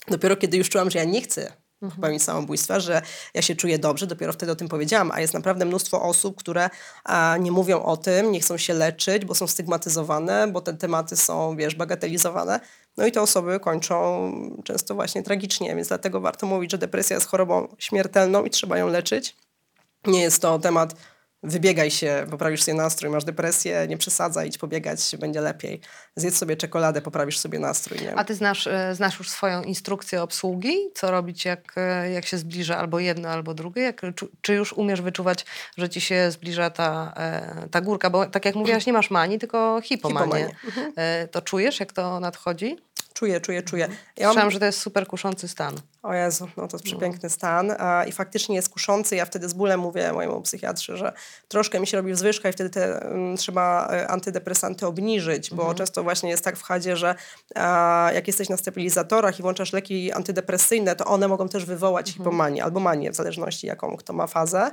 [0.08, 1.52] Dopiero kiedy już czułam, że ja nie chcę
[1.84, 2.00] mhm.
[2.00, 3.02] popełnić samobójstwa, że
[3.34, 6.70] ja się czuję dobrze, dopiero wtedy o tym powiedziałam, a jest naprawdę mnóstwo osób, które
[7.04, 11.16] a, nie mówią o tym, nie chcą się leczyć, bo są stygmatyzowane, bo te tematy
[11.16, 12.60] są, wiesz, bagatelizowane.
[12.96, 14.30] No i te osoby kończą
[14.64, 18.88] często właśnie tragicznie, więc dlatego warto mówić, że depresja jest chorobą śmiertelną i trzeba ją
[18.88, 19.36] leczyć.
[20.06, 20.94] Nie jest to temat
[21.44, 25.80] wybiegaj się, poprawisz sobie nastrój, masz depresję, nie przesadzaj, idź pobiegać, będzie lepiej.
[26.16, 28.00] Zjedz sobie czekoladę, poprawisz sobie nastrój.
[28.00, 28.14] Nie?
[28.14, 30.76] A ty znasz, e, znasz już swoją instrukcję obsługi?
[30.94, 33.82] Co robić, jak, e, jak się zbliża albo jedno, albo drugie?
[33.82, 34.02] Jak,
[34.40, 35.46] czy już umiesz wyczuwać,
[35.76, 38.10] że ci się zbliża ta, e, ta górka?
[38.10, 40.26] Bo tak jak mówiłaś, nie masz manii, tylko hipomanię.
[40.64, 41.28] hipomanię.
[41.30, 42.76] To czujesz, jak to nadchodzi?
[43.14, 43.88] Czuję, czuję, czuję.
[43.88, 44.50] Ja Słyszałam, mam...
[44.50, 45.74] że to jest super kuszący stan.
[46.02, 49.16] O Jezu, no to jest przepiękny stan a, i faktycznie jest kuszący.
[49.16, 51.12] Ja wtedy z bólem mówię mojemu psychiatrze, że
[51.48, 55.78] troszkę mi się robi wzwyżka i wtedy te, um, trzeba e, antydepresanty obniżyć, bo mhm.
[55.78, 57.14] często właśnie jest tak w chadzie, że
[57.54, 62.24] a, jak jesteś na stabilizatorach i włączasz leki antydepresyjne, to one mogą też wywołać mhm.
[62.24, 64.70] hipomanię albo manię, w zależności jaką kto ma fazę.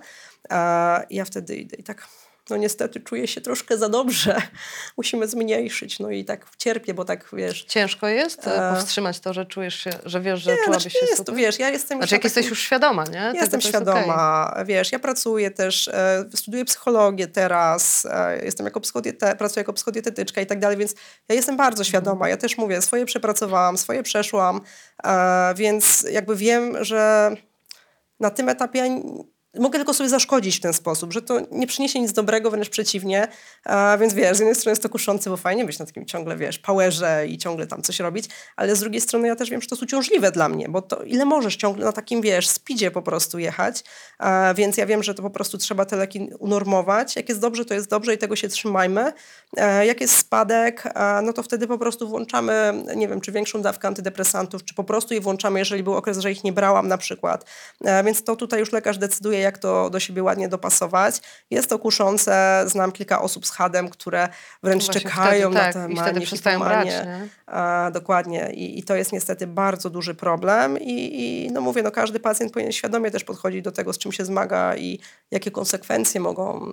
[0.50, 2.08] A, ja wtedy idę i tak
[2.50, 4.42] no niestety czuję się troszkę za dobrze,
[4.98, 7.64] musimy zmniejszyć, no i tak cierpię, bo tak, wiesz...
[7.64, 8.74] Ciężko jest e...
[8.76, 11.36] powstrzymać to, że czujesz się, że wiesz, że nie, czułabyś znaczy, się jest, super?
[11.36, 11.98] wiesz, ja jestem...
[11.98, 13.32] Znaczy jak jesteś już świadoma, nie?
[13.36, 14.66] Jestem świadoma, okay.
[14.66, 20.42] wiesz, ja pracuję też, e, studiuję psychologię teraz, e, jestem jako psychodiete, pracuję jako psychodietetyczka
[20.42, 20.96] i tak dalej, więc
[21.30, 24.62] ja jestem bardzo świadoma, ja też mówię, swoje przepracowałam, swoje przeszłam,
[25.04, 27.32] e, więc jakby wiem, że
[28.20, 29.02] na tym etapie
[29.60, 33.28] mogę tylko sobie zaszkodzić w ten sposób, że to nie przyniesie nic dobrego, wręcz przeciwnie.
[33.66, 36.38] A, więc wiesz, z jednej strony jest to kuszące, bo fajnie być na takim ciągle,
[36.38, 38.26] wiesz, powerze i ciągle tam coś robić,
[38.56, 41.04] ale z drugiej strony ja też wiem, że to jest uciążliwe dla mnie, bo to
[41.04, 43.84] ile możesz ciągle na takim, wiesz, speedzie po prostu jechać,
[44.18, 47.16] a, więc ja wiem, że to po prostu trzeba te leki unormować.
[47.16, 49.14] Jak jest dobrze, to jest dobrze i tego się trzymajmy.
[49.58, 50.84] E, jak jest spadek,
[51.24, 55.14] no to wtedy po prostu włączamy, nie wiem, czy większą dawkę antydepresantów, czy po prostu
[55.14, 57.46] je włączamy, jeżeli był okres, że ich nie brałam na przykład.
[57.86, 61.22] E, więc to tutaj już lekarz decyduje, jak to do siebie ładnie dopasować.
[61.50, 62.64] Jest to kuszące.
[62.66, 64.30] Znam kilka osób z hadem, które
[64.64, 66.88] wręcz Właśnie czekają wtedy, na tak, te i wtedy manie, przestają brać?
[67.48, 68.52] A, dokładnie.
[68.54, 70.78] I, I to jest niestety bardzo duży problem.
[70.80, 74.12] I, I no mówię, no każdy pacjent powinien świadomie też podchodzić do tego, z czym
[74.12, 75.00] się zmaga i
[75.32, 76.72] jakie konsekwencje mogą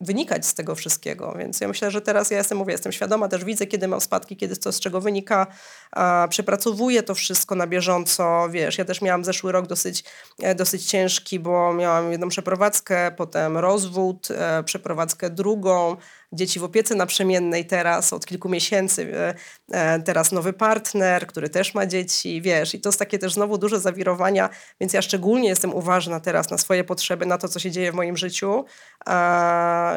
[0.00, 1.34] wynikać z tego wszystkiego.
[1.38, 4.36] Więc ja myślę, że teraz ja jestem, mówię, jestem świadoma, też widzę, kiedy mam spadki,
[4.36, 5.46] kiedy to z czego wynika.
[5.92, 8.48] A, przepracowuję to wszystko na bieżąco.
[8.50, 10.04] Wiesz, ja też miałam zeszły rok dosyć,
[10.42, 15.96] e, dosyć ciężki, bo miałam jedną przeprowadzkę, potem rozwód, e, przeprowadzkę drugą,
[16.32, 19.34] dzieci w opiece naprzemiennej teraz od kilku miesięcy, e,
[19.72, 23.58] e, teraz nowy partner, który też ma dzieci, wiesz, i to jest takie też znowu
[23.58, 24.50] duże zawirowania,
[24.80, 27.94] więc ja szczególnie jestem uważna teraz na swoje potrzeby, na to, co się dzieje w
[27.94, 28.64] moim życiu,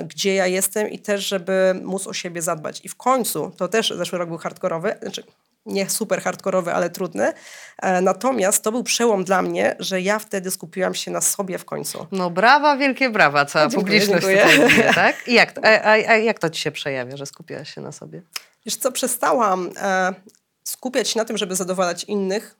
[0.07, 2.85] gdzie ja jestem i też, żeby móc o siebie zadbać.
[2.85, 5.23] I w końcu, to też zeszły rok był hardkorowy, znaczy
[5.65, 7.33] nie super hardkorowy, ale trudny,
[7.81, 11.65] e, natomiast to był przełom dla mnie, że ja wtedy skupiłam się na sobie w
[11.65, 12.07] końcu.
[12.11, 14.67] No brawa, wielkie brawa, cała Dziękuję, publiczność dziękuję.
[14.69, 15.27] tutaj tak?
[15.27, 18.21] I jak, a, a jak to ci się przejawia, że skupiłaś się na sobie?
[18.65, 20.13] Wiesz co, przestałam e,
[20.63, 22.55] skupiać się na tym, żeby zadowalać innych.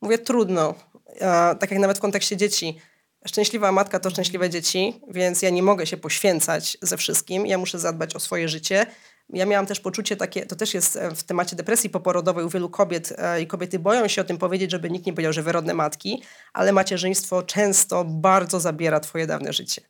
[0.00, 0.74] Mówię, trudno.
[1.20, 2.80] E, tak jak nawet w kontekście dzieci.
[3.26, 7.46] Szczęśliwa matka to szczęśliwe dzieci, więc ja nie mogę się poświęcać ze wszystkim.
[7.46, 8.86] Ja muszę zadbać o swoje życie.
[9.32, 12.70] Ja miałam też poczucie takie, to też jest e, w temacie depresji poporodowej u wielu
[12.70, 15.74] kobiet e, i kobiety boją się o tym powiedzieć, żeby nikt nie powiedział, że wyrodne
[15.74, 16.22] matki,
[16.52, 19.82] ale macierzyństwo często bardzo zabiera twoje dawne życie.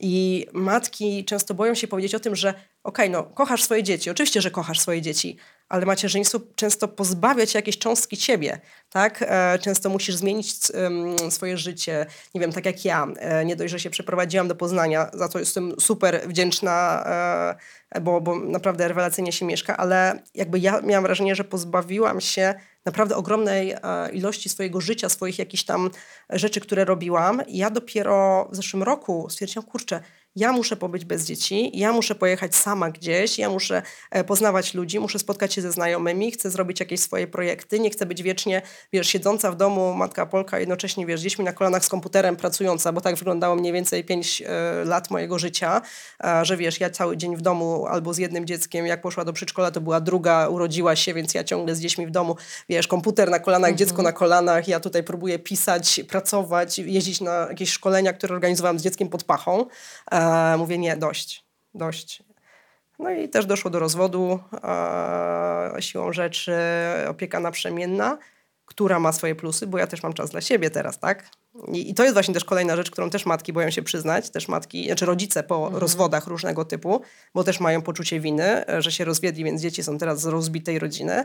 [0.00, 4.40] I matki często boją się powiedzieć o tym, że okej, no kochasz swoje dzieci, oczywiście,
[4.40, 5.36] że kochasz swoje dzieci,
[5.68, 8.60] ale macierzyństwo często pozbawia cię jakiejś cząstki ciebie,
[8.90, 9.24] tak?
[9.28, 10.54] E, często musisz zmienić
[11.30, 13.06] swoje życie, nie wiem, tak jak ja.
[13.44, 17.04] Nie dość, że się przeprowadziłam do Poznania, za to jestem super wdzięczna,
[18.02, 23.16] bo, bo naprawdę rewelacyjnie się mieszka, ale jakby ja miałam wrażenie, że pozbawiłam się naprawdę
[23.16, 23.78] ogromnej e,
[24.12, 25.90] ilości swojego życia, swoich jakichś tam
[26.30, 27.42] rzeczy, które robiłam.
[27.46, 30.00] I ja dopiero w zeszłym roku stwierdziłam, kurczę,
[30.36, 35.00] ja muszę pobyć bez dzieci, ja muszę pojechać sama gdzieś, ja muszę e, poznawać ludzi,
[35.00, 38.62] muszę spotkać się ze znajomymi, chcę zrobić jakieś swoje projekty, nie chcę być wiecznie,
[38.92, 43.00] wiesz, siedząca w domu, matka Polka, jednocześnie, wiesz, dziećmi na kolanach z komputerem pracująca, bo
[43.00, 45.82] tak wyglądało mniej więcej 5 e, lat mojego życia,
[46.42, 49.70] że wiesz, ja cały dzień w domu albo z jednym dzieckiem, jak poszła do przedszkola,
[49.70, 52.36] to była druga, urodziła się, więc ja ciągle z dziećmi w domu,
[52.68, 57.70] wiesz, komputer na kolanach, dziecko na kolanach, ja tutaj próbuję pisać, pracować, jeździć na jakieś
[57.70, 59.66] szkolenia, które organizowałam z dzieckiem pod pachą.
[60.28, 62.22] E, mówię, nie, dość, dość.
[62.98, 66.56] No i też doszło do rozwodu e, siłą rzeczy,
[67.08, 68.18] opieka naprzemienna,
[68.64, 71.30] która ma swoje plusy, bo ja też mam czas dla siebie teraz, tak?
[71.72, 74.48] I, I to jest właśnie też kolejna rzecz, którą też matki boją się przyznać, też
[74.48, 77.02] matki, znaczy rodzice po rozwodach różnego typu,
[77.34, 80.78] bo też mają poczucie winy, e, że się rozwiedli, więc dzieci są teraz z rozbitej
[80.78, 81.24] rodziny.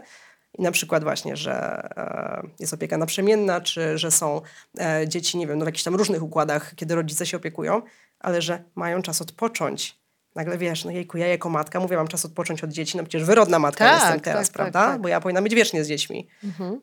[0.58, 1.54] I na przykład właśnie, że
[1.98, 4.42] e, jest opieka naprzemienna, czy że są
[4.80, 7.82] e, dzieci, nie wiem, no w jakichś tam różnych układach, kiedy rodzice się opiekują,
[8.20, 10.04] ale że mają czas odpocząć.
[10.36, 13.24] Nagle wiesz, no jejku, ja jako matka mówię, mam czas odpocząć od dzieci, no przecież
[13.24, 14.88] wyrodna matka Tak, jestem tak, teraz, tak, prawda?
[14.88, 15.02] tak.
[15.02, 16.28] Bo ja powinna być wiecznie z dziećmi.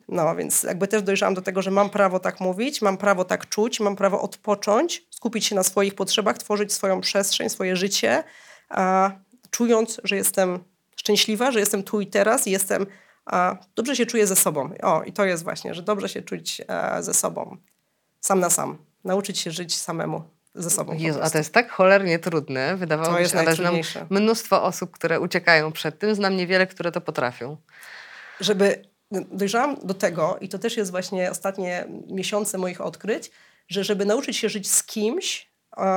[0.07, 3.49] No, więc jakby też dojrzałam do tego, że mam prawo tak mówić, mam prawo tak
[3.49, 8.23] czuć, mam prawo odpocząć, skupić się na swoich potrzebach, tworzyć swoją przestrzeń, swoje życie,
[8.69, 9.11] a,
[9.49, 10.59] czując, że jestem
[10.95, 12.85] szczęśliwa, że jestem tu i teraz i jestem,
[13.75, 14.69] dobrze się czuję ze sobą.
[14.81, 17.57] O, i to jest właśnie, że dobrze się czuć e, ze sobą,
[18.19, 20.23] sam na sam, nauczyć się żyć samemu
[20.55, 20.93] ze sobą.
[20.93, 23.75] Jezu, a to jest tak cholernie trudne, wydawało To mi się, ale znam
[24.09, 27.57] mnóstwo osób, które uciekają przed tym, znam niewiele, które to potrafią.
[28.39, 33.31] żeby dojrzałam do tego, i to też jest właśnie ostatnie miesiące moich odkryć,
[33.67, 35.51] że żeby nauczyć się żyć z kimś,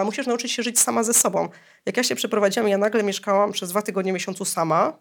[0.05, 1.49] musisz nauczyć się żyć sama ze sobą.
[1.87, 4.99] Jak ja się przeprowadziłam, ja nagle mieszkałam przez dwa tygodnie miesiącu sama.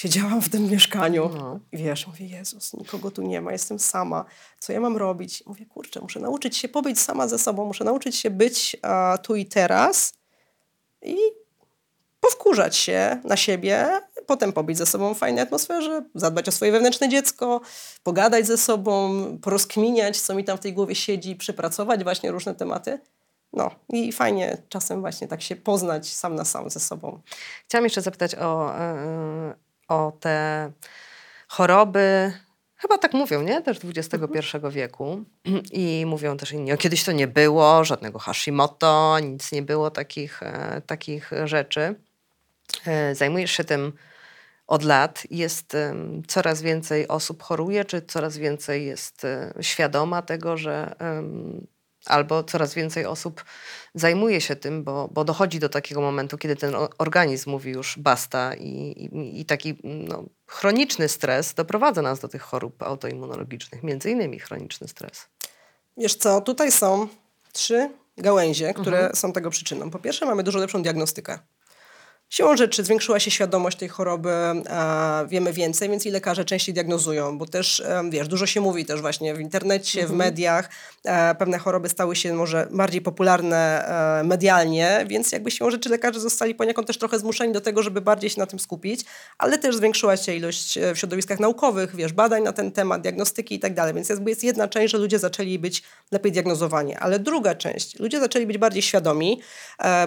[0.00, 1.60] Siedziałam w tym mieszkaniu No.
[1.72, 4.24] i wiesz, mówię, Jezus, nikogo tu nie ma, jestem sama.
[4.58, 5.42] Co ja mam robić?
[5.46, 9.36] Mówię, kurczę, muszę nauczyć się pobyć sama ze sobą, muszę nauczyć się być a, tu
[9.36, 10.12] i teraz
[11.02, 11.16] i
[12.20, 17.08] powkurzać się na siebie, potem pobyć ze sobą w fajnej atmosferze, zadbać o swoje wewnętrzne
[17.08, 17.60] dziecko,
[18.02, 23.00] pogadać ze sobą, porozkminiać, co mi tam w tej głowie siedzi, przepracować właśnie różne tematy.
[23.52, 27.20] No i fajnie czasem właśnie tak się poznać sam na sam ze sobą.
[27.64, 29.54] Chciałam jeszcze zapytać o, e,
[29.90, 30.70] o te
[31.48, 32.32] choroby
[32.80, 33.62] Chyba tak mówią, nie?
[33.62, 35.24] Też XXI wieku.
[35.72, 40.42] I mówią też inni, o kiedyś to nie było, żadnego Hashimoto, nic nie było takich,
[40.42, 41.94] e, takich rzeczy.
[42.86, 43.92] E, zajmujesz się tym
[44.66, 45.22] od lat.
[45.30, 50.94] Jest em, coraz więcej osób choruje, czy coraz więcej jest e, świadoma tego, że
[52.06, 53.44] albo coraz więcej osób
[53.94, 58.54] zajmuje się tym, bo, bo dochodzi do takiego momentu, kiedy ten organizm mówi już basta
[58.54, 64.38] i, i, i taki no, chroniczny stres doprowadza nas do tych chorób autoimmunologicznych, między innymi
[64.38, 65.26] chroniczny stres.
[65.96, 67.08] Wiesz co, tutaj są
[67.52, 69.90] trzy gałęzie, które są tego przyczyną.
[69.90, 71.38] Po pierwsze, mamy dużo lepszą diagnostykę.
[72.30, 77.38] Siłą rzeczy zwiększyła się świadomość tej choroby, e, wiemy więcej, więc i lekarze częściej diagnozują,
[77.38, 80.70] bo też, e, wiesz, dużo się mówi też właśnie w internecie, w mediach,
[81.04, 83.60] e, pewne choroby stały się może bardziej popularne
[84.24, 88.30] medialnie, więc jakby siłą rzeczy lekarze zostali poniekąd też trochę zmuszeni do tego, żeby bardziej
[88.30, 89.04] się na tym skupić,
[89.38, 93.58] ale też zwiększyła się ilość w środowiskach naukowych, wiesz, badań na ten temat, diagnostyki i
[93.58, 97.54] tak dalej, więc jakby jest jedna część, że ludzie zaczęli być lepiej diagnozowani, ale druga
[97.54, 99.40] część, ludzie zaczęli być bardziej świadomi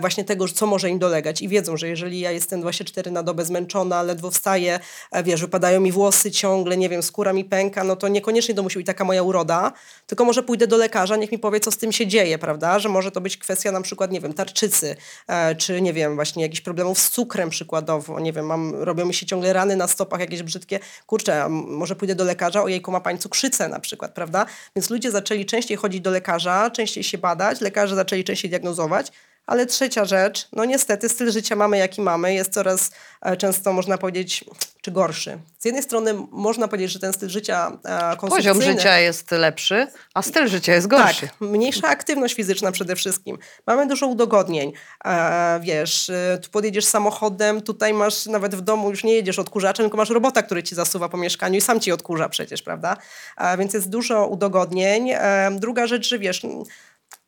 [0.01, 3.45] właśnie tego, co może im dolegać i wiedzą, że jeżeli ja jestem 24 na dobę
[3.45, 4.79] zmęczona, ledwo wstaję,
[5.11, 8.63] e, wiesz, wypadają mi włosy ciągle, nie wiem, skóra mi pęka, no to niekoniecznie to
[8.63, 9.71] musi być taka moja uroda,
[10.07, 12.89] tylko może pójdę do lekarza, niech mi powie, co z tym się dzieje, prawda, że
[12.89, 14.95] może to być kwestia na przykład, nie wiem, tarczycy,
[15.27, 19.13] e, czy nie wiem, właśnie jakichś problemów z cukrem przykładowo, nie wiem, mam, robią mi
[19.13, 23.19] się ciągle rany na stopach jakieś brzydkie, kurczę, może pójdę do lekarza, ojejku, ma pani
[23.19, 24.45] cukrzycę na przykład, prawda,
[24.75, 29.11] więc ludzie zaczęli częściej chodzić do lekarza, częściej się badać, lekarze zaczęli częściej diagnozować,
[29.45, 32.91] ale trzecia rzecz, no niestety styl życia mamy jaki mamy, jest coraz
[33.21, 34.45] e, często można powiedzieć,
[34.81, 35.39] czy gorszy.
[35.59, 38.73] Z jednej strony można powiedzieć, że ten styl życia e, Poziom konsumpcyjny...
[38.73, 41.27] życia jest lepszy, a styl życia jest gorszy.
[41.27, 43.37] Tak, mniejsza aktywność fizyczna przede wszystkim.
[43.67, 44.73] Mamy dużo udogodnień.
[45.05, 49.97] E, wiesz, tu podjedziesz samochodem, tutaj masz nawet w domu, już nie jedziesz odkurzaczem, tylko
[49.97, 52.97] masz robota, który ci zasuwa po mieszkaniu i sam ci odkurza przecież, prawda?
[53.57, 55.11] Więc jest dużo udogodnień.
[55.51, 56.41] Druga rzecz, że wiesz...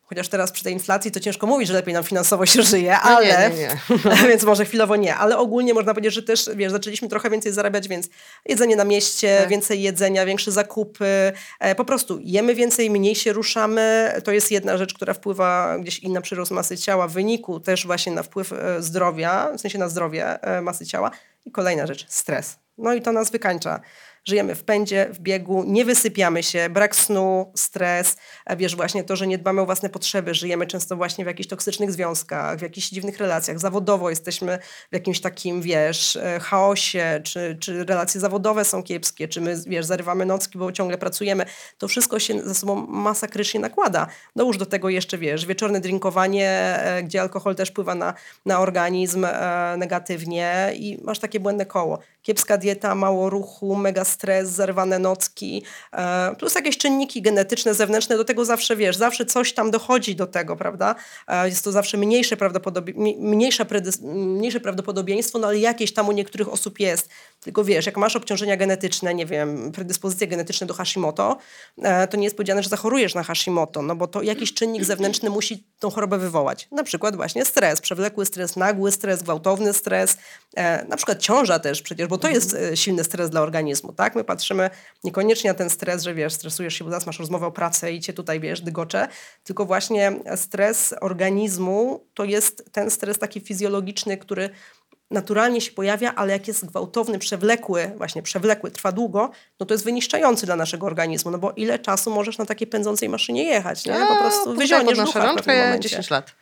[0.08, 3.20] Chociaż teraz przy tej inflacji to ciężko mówić, że lepiej nam finansowo się żyje, No
[3.22, 4.28] nie, ale nie, nie.
[4.28, 7.88] więc może chwilowo nie, ale ogólnie można powiedzieć, że też wiesz, zaczęliśmy trochę więcej zarabiać,
[7.88, 8.08] więc
[8.44, 9.48] jedzenie na mieście, Tak.
[9.48, 14.12] więcej jedzenia, większe zakupy, e, po prostu jemy więcej, mniej się ruszamy.
[14.24, 17.86] To jest jedna rzecz, która wpływa gdzieś i na przyrost masy ciała, w wyniku też
[17.86, 21.10] właśnie na wpływ e, zdrowia, w sensie na zdrowie e, masy ciała.
[21.44, 22.56] I kolejna rzecz, stres.
[22.78, 23.80] No i to nas wykańcza.
[24.28, 29.16] Żyjemy w pędzie, w biegu, nie wysypiamy się, brak snu, stres, a wiesz, właśnie to,
[29.16, 32.88] że nie dbamy o własne potrzeby, żyjemy często właśnie w jakichś toksycznych związkach, w jakichś
[32.88, 34.58] dziwnych relacjach, zawodowo jesteśmy
[34.90, 39.86] w jakimś takim, wiesz, e, chaosie, czy, czy relacje zawodowe są kiepskie, czy my, wiesz,
[39.86, 41.46] zarywamy nocki, bo ciągle pracujemy.
[41.78, 44.06] To wszystko się ze sobą masakrycznie nakłada.
[44.36, 48.14] Dołóż do tego jeszcze, wiesz, wieczorne drinkowanie, e, gdzie alkohol też wpływa na,
[48.46, 51.98] na organizm e, negatywnie i masz takie błędne koło.
[52.26, 55.62] Kiepska dieta, mało ruchu, mega stres, zerwane nocki,
[55.92, 60.26] e, plus jakieś czynniki genetyczne, zewnętrzne, do tego zawsze, wiesz, zawsze coś tam dochodzi do
[60.26, 60.94] tego, prawda?
[61.28, 63.66] E, jest to zawsze mniejsze, prawdopodobie, mniejsze,
[64.02, 67.10] mniejsze prawdopodobieństwo, no ale jakieś tam u niektórych osób jest.
[67.40, 71.38] Tylko wiesz, jak masz obciążenia genetyczne, nie wiem, predyspozycje genetyczne do Hashimoto,
[71.82, 75.30] e, to nie jest powiedziane, że zachorujesz na Hashimoto, no bo to jakiś czynnik zewnętrzny
[75.30, 76.68] musi tą chorobę wywołać.
[76.72, 80.16] Na przykład właśnie stres, przewlekły stres, nagły stres, gwałtowny stres,
[80.56, 84.14] e, na przykład ciąża też przecież, bo to jest e, silny stres dla organizmu, tak?
[84.14, 84.70] My patrzymy
[85.04, 88.00] niekoniecznie na ten stres, że wiesz, stresujesz się, bo zaraz masz rozmowę o pracy i
[88.00, 89.08] cię tutaj, wiesz, dygocze,
[89.44, 94.50] tylko właśnie stres organizmu to jest ten stres taki fizjologiczny, który
[95.10, 99.30] naturalnie się pojawia, ale jak jest gwałtowny, przewlekły, właśnie przewlekły, trwa długo,
[99.60, 103.08] no to jest wyniszczający dla naszego organizmu, no bo ile czasu możesz na takiej pędzącej
[103.08, 103.94] maszynie jechać, nie?
[104.08, 105.88] Po prostu wyzioniesz ducha rączkę momencie.
[105.88, 106.34] 10 lat.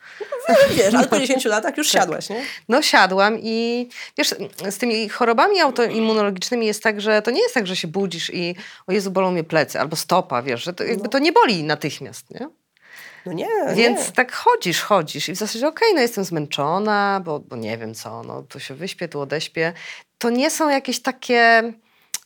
[0.69, 2.43] Wiesz, ale po 10 latach już siadłaś, nie?
[2.69, 4.35] No siadłam i wiesz,
[4.69, 8.55] z tymi chorobami autoimmunologicznymi jest tak, że to nie jest tak, że się budzisz i
[8.87, 12.31] o Jezu, bolą mnie plecy albo stopa, wiesz, że to, jakby to nie boli natychmiast,
[12.31, 12.49] nie?
[13.25, 14.11] No nie, Więc nie.
[14.13, 18.23] tak chodzisz, chodzisz i w zasadzie okej, no jestem zmęczona, bo, bo nie wiem co,
[18.23, 19.73] no tu się wyśpię, tu odeśpię.
[20.17, 21.73] To nie są jakieś takie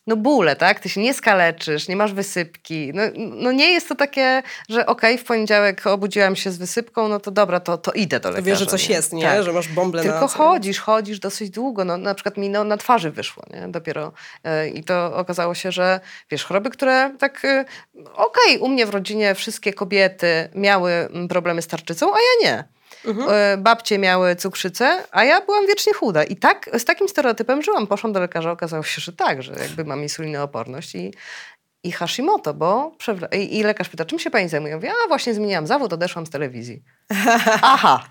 [0.10, 0.80] no bóle, tak?
[0.80, 2.92] Ty się nie skaleczysz, nie masz wysypki.
[2.94, 7.20] No, no nie jest to takie, że okej, w poniedziałek obudziłam się z wysypką, no
[7.20, 8.46] to dobra, to, to idę do To lekarza.
[8.46, 8.96] wiesz, że coś nie?
[8.96, 9.24] jest, nie?
[9.24, 9.44] Tak.
[9.44, 10.28] Że masz bąble Tylko na...
[10.28, 11.86] chodzisz, chodzisz dosyć długo.
[11.86, 13.68] No, na przykład mi no, na twarzy wyszło, nie?
[13.68, 14.12] Dopiero.
[14.44, 16.00] E, I to okazało się, że
[16.32, 17.66] wiesz, choroby, które tak e,
[18.14, 22.64] okej, u mnie w rodzinie wszystkie kobiety miały mm, problemy z tarczycą, a ja nie.
[23.06, 23.28] Mhm.
[23.32, 26.24] E, Babcie miały cukrzycę, a ja byłam wiecznie chuda.
[26.24, 27.88] I tak z takim stereotypem żyłam.
[27.88, 31.14] Poszłam do lekarza, okazało się, że tak, że jakby mam insulinooporność i,
[31.84, 34.72] i Hashimoto, bo przewle- i, i lekarz pyta, czym się pani zajmuje?
[34.72, 36.84] Ja mówię, a właśnie zmieniłam zawód, odeszłam z telewizji.
[37.62, 38.04] Aha.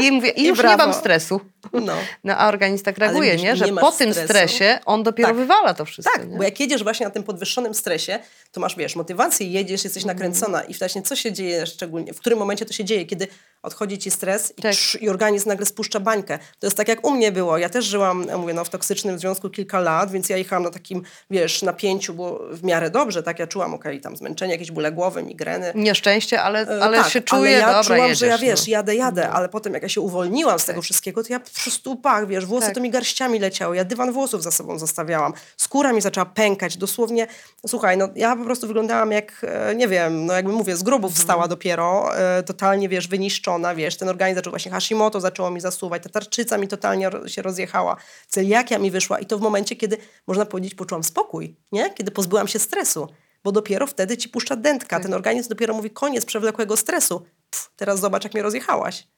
[0.00, 0.76] I mówię, i I już nie brawo.
[0.84, 1.40] mam stresu.
[1.72, 1.92] No.
[2.24, 3.56] No a organizm tak reaguje, widzisz, nie?
[3.56, 4.28] Że nie po tym stresu.
[4.28, 5.36] stresie on dopiero Tak.
[5.36, 6.18] wywala to wszystko.
[6.18, 6.36] Tak, nie?
[6.36, 8.18] bo jak jedziesz właśnie na tym podwyższonym stresie,
[8.52, 10.16] to masz, wiesz, motywację, jedziesz, jesteś Mhm.
[10.16, 13.26] nakręcona i właśnie co się dzieje szczególnie, w którym momencie to się dzieje, kiedy
[13.62, 14.74] odchodzi ci stres i, Tak.
[15.00, 16.38] i organizm nagle spuszcza bańkę.
[16.58, 17.58] To jest tak jak u mnie było.
[17.58, 21.02] Ja też żyłam, mówię, no, w toksycznym związku kilka lat, więc ja jechałam na takim,
[21.30, 25.22] wiesz, napięciu, było w miarę dobrze, tak, ja czułam, okej, tam zmęczenie, jakieś bóle głowy,
[25.22, 25.72] migreny.
[25.74, 28.66] Nieszczęście, ale, E, ale tak, się czuje, ale ja dobra, czułam, jedziesz, że ja wiesz,
[28.66, 28.70] no.
[28.72, 31.96] Jadę, jadę, ale potem jak ja się uwolniłam z tego wszystkiego, to ja po prostu
[31.96, 32.74] pach, wiesz, włosy Tak.
[32.74, 37.26] to mi garściami leciały, ja dywan włosów za sobą zostawiałam, skóra mi zaczęła pękać, dosłownie,
[37.66, 41.10] słuchaj, no ja po prostu wyglądałam jak, e, nie wiem, no jakby mówię, z grobów
[41.10, 41.20] Mhm.
[41.20, 46.02] wstała dopiero, e, totalnie, wiesz, wyniszczona, wiesz, ten organizm zaczął właśnie Hashimoto zaczęło mi zasuwać,
[46.02, 47.96] ta tarczyca mi totalnie się rozjechała,
[48.28, 49.96] celiakia mi wyszła i to w momencie, kiedy,
[50.26, 51.90] można powiedzieć, poczułam spokój, nie?
[51.90, 53.08] Kiedy pozbyłam się stresu.
[53.44, 55.00] Bo dopiero wtedy ci puszcza dętka.
[55.00, 57.26] Ten organizm dopiero mówi koniec przewlekłego stresu.
[57.50, 59.08] Pff, teraz zobacz, jak mnie rozjechałaś.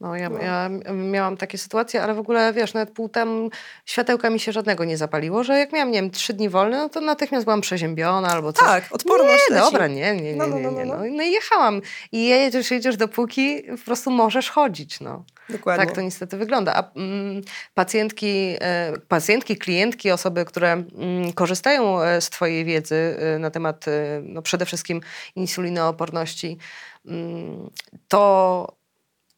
[0.00, 3.50] No, ja, ja miałam takie sytuacje, ale w ogóle, wiesz, nawet pół tam
[3.84, 6.88] światełka mi się żadnego nie zapaliło, że jak miałam, nie wiem, trzy dni wolne, no
[6.88, 8.68] to natychmiast byłam przeziębiona albo coś.
[8.68, 9.70] Tak, odporność Nie, leci.
[9.70, 10.84] dobra, nie, nie, nie, No, no, nie, no, nie.
[10.84, 11.10] no, No, no.
[11.16, 11.80] no i jechałam.
[12.12, 15.24] I jedziesz, jedziesz dopóki po prostu możesz chodzić, no.
[15.48, 15.86] Dokładnie.
[15.86, 16.74] Tak to niestety wygląda.
[16.74, 17.42] A mm,
[17.74, 23.84] pacjentki, e, pacjentki, klientki, osoby, które mm, korzystają e, z Twojej wiedzy e, na temat
[24.22, 25.00] no, przede wszystkim
[25.36, 26.58] insulinooporności,
[27.06, 27.70] mm,
[28.08, 28.79] to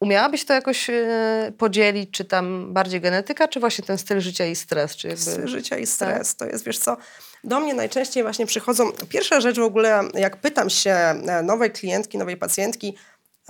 [0.03, 4.55] umiałabyś to jakoś e, podzielić, czy tam bardziej genetyka, czy właśnie ten styl życia i
[4.55, 4.95] stres?
[4.95, 5.21] Czy jakby...
[5.23, 6.35] Styl życia i stres.
[6.35, 6.47] Tak.
[6.47, 6.97] To jest, wiesz co,
[7.43, 12.17] do mnie najczęściej właśnie przychodzą, pierwsza rzecz w ogóle, jak pytam się e, nowej klientki,
[12.17, 12.95] nowej pacjentki,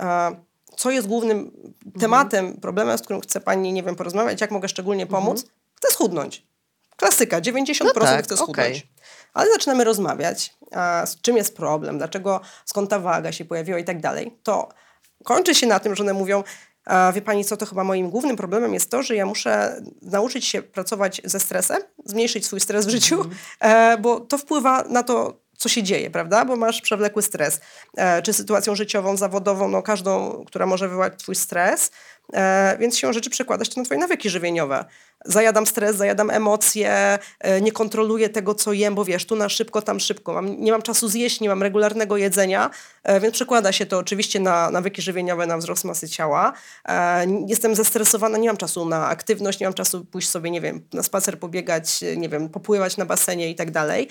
[0.00, 0.36] e,
[0.76, 2.00] co jest głównym Mhm.
[2.00, 5.44] tematem, problemem, z którym chce pani, nie wiem, porozmawiać, jak mogę szczególnie pomóc,
[5.74, 6.46] chcę schudnąć.
[6.96, 7.92] Klasyka, 90% Mhm.
[7.96, 8.58] No tak, chce schudnąć.
[8.58, 8.82] okej.
[9.34, 10.54] Ale zaczynamy rozmawiać,
[11.06, 14.68] z czym jest problem, dlaczego, skąd ta waga się pojawiła i tak dalej, to
[15.24, 16.44] kończy się na tym, że one mówią,
[16.84, 20.44] a wie pani co, to chyba moim głównym problemem jest to, że ja muszę nauczyć
[20.44, 23.24] się pracować ze stresem, zmniejszyć swój stres w życiu,
[23.60, 26.44] e, bo to wpływa na to, co się dzieje, prawda?
[26.44, 27.60] Bo masz przewlekły stres,
[27.96, 31.90] e, czy sytuacją życiową, zawodową, no każdą, która może wywołać twój stres,
[32.32, 34.84] e, więc siłą rzeczy przekładasz to na twoje nawyki żywieniowe.
[35.24, 39.82] Zajadam stres, zajadam emocje, e, nie kontroluję tego, co jem, bo wiesz, tu na szybko,
[39.82, 40.32] tam szybko.
[40.32, 42.70] Mam, nie mam czasu zjeść, nie mam regularnego jedzenia,
[43.02, 46.52] e, więc przekłada się to oczywiście na nawyki żywieniowe, na wzrost masy ciała.
[47.46, 51.02] Jestem zestresowana, nie mam czasu na aktywność, nie mam czasu pójść sobie, nie wiem, na
[51.02, 54.08] spacer pobiegać, nie wiem, popływać na basenie i tak dalej.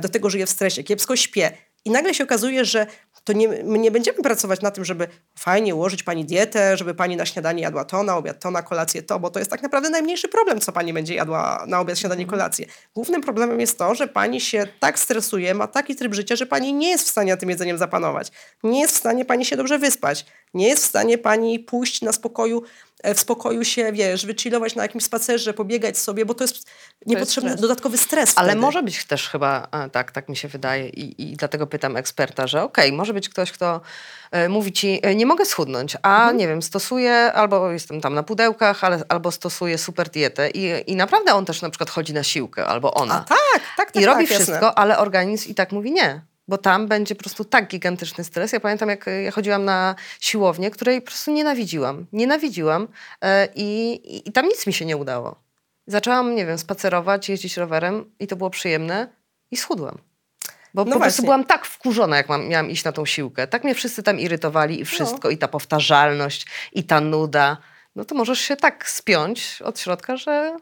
[0.00, 1.52] Do tego żyję w stresie, kiepsko śpię.
[1.84, 2.86] I nagle się okazuje, że
[3.24, 5.08] to nie, my nie będziemy pracować na tym, żeby
[5.38, 9.02] fajnie ułożyć pani dietę, żeby pani na śniadanie jadła to, na obiad to, na kolację
[9.02, 12.26] to, bo to jest tak naprawdę najmniejszy problem, co pani będzie jadła na obiad, śniadanie,
[12.26, 12.66] kolację.
[12.94, 16.72] Głównym problemem jest to, że pani się tak stresuje, ma taki tryb życia, że pani
[16.72, 18.32] nie jest w stanie tym jedzeniem zapanować.
[18.62, 20.26] Nie jest w stanie pani się dobrze wyspać.
[20.54, 22.62] Nie jest w stanie pani pójść na spokoju,
[23.14, 26.70] w spokoju się, wiesz, wychillować na jakimś spacerze, pobiegać sobie, bo to jest
[27.06, 27.60] niepotrzebny stres.
[27.60, 28.60] dodatkowy stres Ale wtedy.
[28.60, 32.46] może być też chyba, a, tak, tak mi się wydaje i, i dlatego pytam eksperta,
[32.46, 33.80] że okej, może być ktoś, kto
[34.30, 36.36] e, mówi ci, e, nie mogę schudnąć, a Mhm.
[36.36, 40.96] nie wiem, stosuję, albo jestem tam na pudełkach, ale, albo stosuję super dietę i, i
[40.96, 43.14] naprawdę on też na przykład chodzi na siłkę, albo ona.
[43.14, 43.38] A tak,
[43.76, 44.02] tak, tak.
[44.02, 44.44] I robi tak, jasne.
[44.44, 46.20] wszystko, ale organizm i tak mówi nie.
[46.50, 48.52] Bo tam będzie po prostu tak gigantyczny stres.
[48.52, 52.06] Ja pamiętam, jak e, ja chodziłam na siłownię, której po prostu nienawidziłam.
[52.12, 52.88] Nienawidziłam
[53.20, 55.42] e, i, i, i tam nic mi się nie udało.
[55.86, 59.08] Zaczęłam, nie wiem, spacerować, jeździć rowerem i to było przyjemne
[59.50, 59.98] i schudłam.
[60.74, 63.46] Bo No po prostu byłam tak wkurzona, jak mam, miałam iść na tą siłkę.
[63.46, 65.30] Tak mnie wszyscy tam irytowali i wszystko, No.
[65.30, 67.56] i ta powtarzalność, i ta nuda.
[67.96, 70.56] No to możesz się tak spiąć od środka, że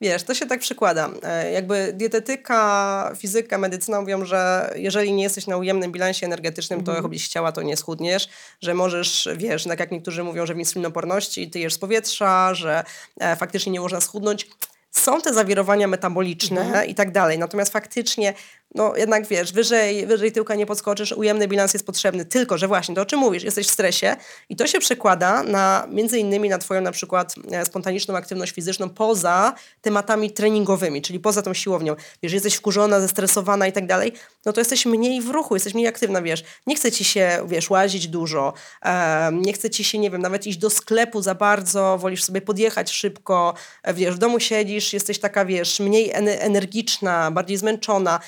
[0.00, 1.10] Wiesz, to się tak przykłada.
[1.22, 7.02] E, Jakby dietetyka, fizyka, medycyna mówią, że jeżeli nie jesteś na ujemnym bilansie energetycznym, to
[7.02, 8.28] chodzisz ciała, to nie schudniesz,
[8.62, 12.84] że możesz, wiesz, tak jak niektórzy mówią, że w insulinoporności ty jesz z powietrza, że
[13.20, 14.48] e, faktycznie nie można schudnąć.
[14.90, 18.34] Są te zawirowania metaboliczne i tak dalej, natomiast faktycznie,
[18.74, 22.94] no jednak wiesz, wyżej, wyżej tyłka nie podskoczysz, ujemny bilans jest potrzebny, tylko że właśnie
[22.94, 24.16] to, o czym mówisz, jesteś w stresie
[24.48, 28.88] i to się przekłada na, między innymi na twoją na przykład e, spontaniczną aktywność fizyczną
[28.88, 31.96] poza tematami treningowymi, czyli poza tą siłownią.
[32.22, 34.12] Jeżeli jesteś wkurzona, zestresowana i tak dalej,
[34.44, 36.44] no to jesteś mniej w ruchu, jesteś mniej aktywna, wiesz.
[36.66, 38.52] Nie chce ci się, wiesz, łazić dużo,
[38.82, 42.40] em, nie chce ci się, nie wiem, nawet iść do sklepu za bardzo, wolisz sobie
[42.40, 48.20] podjechać szybko, e, wiesz, w domu siedzisz, jesteś taka, wiesz, mniej ene- energiczna, bardziej zmęczona,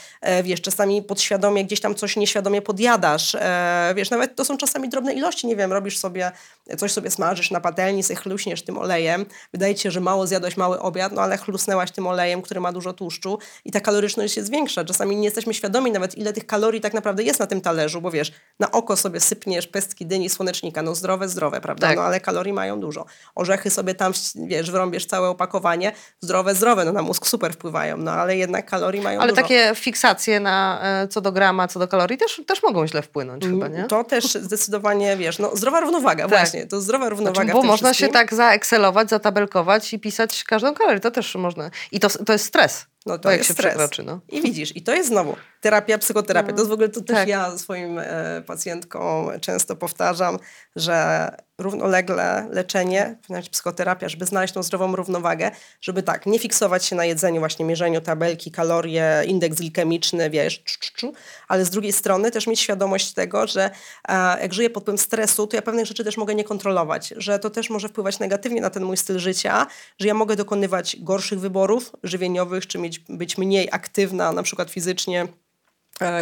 [0.43, 5.12] wiesz, czasami podświadomie gdzieś tam coś nieświadomie podjadasz, e, wiesz, nawet to są czasami drobne
[5.12, 6.33] ilości, nie wiem, robisz sobie,
[6.78, 10.57] coś sobie smażysz na patelni, sobie chluśniesz tym olejem, wydaje ci się, że mało zjadłeś
[10.57, 14.51] mały obiad, no ale chlusnęłaś tym olejem, który ma dużo tłuszczu i ta kaloryczność jest
[14.51, 14.85] większa.
[14.85, 18.11] Czasami nie jesteśmy świadomi nawet, ile tych kalorii tak naprawdę jest na tym talerzu, bo
[18.11, 21.87] wiesz, na oko sobie sypniesz pestki dyni, słonecznika, no zdrowe, zdrowe, prawda?
[21.87, 21.97] Tak.
[21.97, 23.07] No ale kalorii mają dużo.
[23.35, 28.12] Orzechy sobie tam, wiesz, wrąbiesz całe opakowanie, zdrowe, zdrowe, no na mózg super wpływają, no
[28.12, 29.43] ale jednak kalorii mają Ale dużo.
[29.43, 33.45] takie fiksacje na e, co do grama, co do kalorii też, też mogą źle wpłynąć
[33.45, 33.85] chyba, nie?
[33.85, 36.31] To też zdecydowanie, wiesz, no zdrowa równowaga, Tak.
[36.31, 38.07] właśnie, to zdrowa równowaga Znaczy, bo można wszystkim.
[38.09, 41.01] się tak zaekselować, zatabelkować i pisać każdą kalorię.
[41.01, 41.71] To też można.
[41.93, 42.87] I to, to jest stres.
[43.07, 43.91] No to jak jest się stres.
[44.05, 44.21] No.
[44.29, 46.53] I widzisz, i to jest znowu terapia, psychoterapia.
[46.53, 47.29] To jest w ogóle, to też tak.
[47.29, 50.39] ja swoim e, pacjentkom często powtarzam,
[50.77, 51.29] że
[51.61, 55.50] równolegle leczenie, nawet psychoterapia, żeby znaleźć tą zdrową równowagę,
[55.80, 60.78] żeby tak, nie fiksować się na jedzeniu, właśnie mierzeniu tabelki, kalorie, indeks glikemiczny, wiesz, czu,
[60.80, 61.12] czu, czu,
[61.48, 63.70] ale z drugiej strony też mieć świadomość tego, że
[64.08, 67.38] e, jak żyję pod wpływem stresu, to ja pewnych rzeczy też mogę nie kontrolować, że
[67.38, 69.66] to też może wpływać negatywnie na ten mój styl życia,
[69.98, 75.28] że ja mogę dokonywać gorszych wyborów żywieniowych, czy mieć, być mniej aktywna, na przykład fizycznie,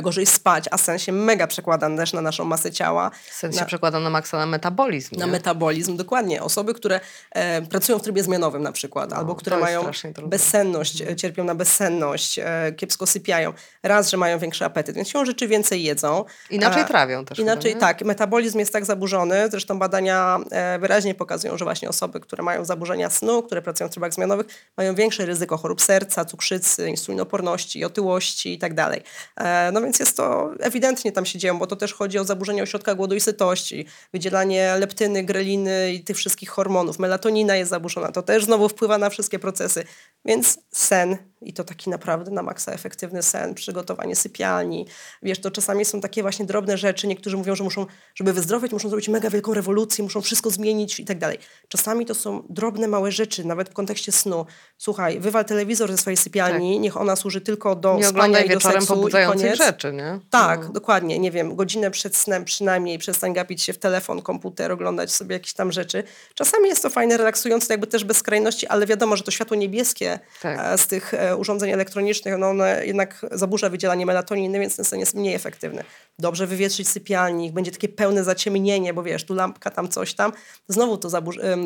[0.02, 3.10] gorzej spać, a sen się mega przekłada też na naszą masę ciała.
[3.30, 5.16] Sens na, się przekłada na maksa na metabolizm.
[5.16, 5.32] na nie?
[5.32, 6.42] metabolizm, dokładnie.
[6.42, 7.00] Osoby, które
[7.30, 10.30] e, pracują w trybie zmianowym na przykład, albo które No, to jest mają trudne.
[10.30, 13.52] bezsenność, e, cierpią na bezsenność, e, kiepsko sypiają.
[13.82, 16.24] Raz, że mają większy apetyt, więc siłą rzeczy więcej jedzą.
[16.50, 17.38] Inaczej A- trawią też.
[17.38, 22.20] Inaczej chyba, tak, metabolizm jest tak zaburzony, zresztą badania e, wyraźnie pokazują, że właśnie osoby,
[22.20, 26.88] które mają zaburzenia snu, które pracują w trybach zmianowych, mają większe ryzyko chorób serca, cukrzycy,
[26.90, 29.02] insulinoporności, otyłości i tak dalej.
[29.36, 32.62] E, No więc jest to ewidentnie tam się dzieją, bo to też chodzi o zaburzenia
[32.62, 36.98] ośrodka głodu i sytości, wydzielanie leptyny, greliny i tych wszystkich hormonów.
[36.98, 39.84] Melatonina jest zaburzona, to też znowu wpływa na wszystkie procesy.
[40.24, 44.86] Więc sen i to taki naprawdę na maksa efektywny sen, przygotowanie sypialni.
[45.22, 47.06] Wiesz, to czasami są takie właśnie drobne rzeczy.
[47.06, 51.04] Niektórzy mówią, że muszą, żeby wyzdrowieć, muszą zrobić mega wielką rewolucję, muszą wszystko zmienić i
[51.04, 51.38] tak dalej.
[51.68, 54.46] Czasami to są drobne, małe rzeczy, nawet w kontekście snu.
[54.78, 57.98] Słuchaj, wywal telewizor ze swojej sypialni, niech ona służy tylko do Tak.
[57.98, 59.58] Nie spania i do seksu i pobudzających koniec.
[59.58, 60.20] rzeczy, nie?
[60.30, 60.72] Tak, No.
[60.72, 61.18] dokładnie.
[61.18, 65.52] Nie wiem, godzinę przed snem przynajmniej przestań gapić się w telefon, komputer, oglądać sobie jakieś
[65.52, 66.02] tam rzeczy.
[66.34, 70.18] Czasami jest to fajne, relaksujące, jakby też bez skrajności, ale wiadomo, że to światło niebieskie
[70.42, 70.58] Tak.
[70.62, 75.00] e, z tych e, urządzeń elektronicznych, no one jednak zaburza wydzielanie melatoniny, więc ten sen
[75.00, 75.84] jest mniej efektywny.
[76.18, 80.32] Dobrze wywietrzyć sypialni, niech będzie takie pełne zaciemnienie, bo wiesz, tu lampka, tam coś tam.
[80.68, 81.08] Znowu to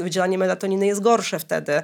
[0.02, 1.82] wydzielanie melatoniny jest gorsze wtedy,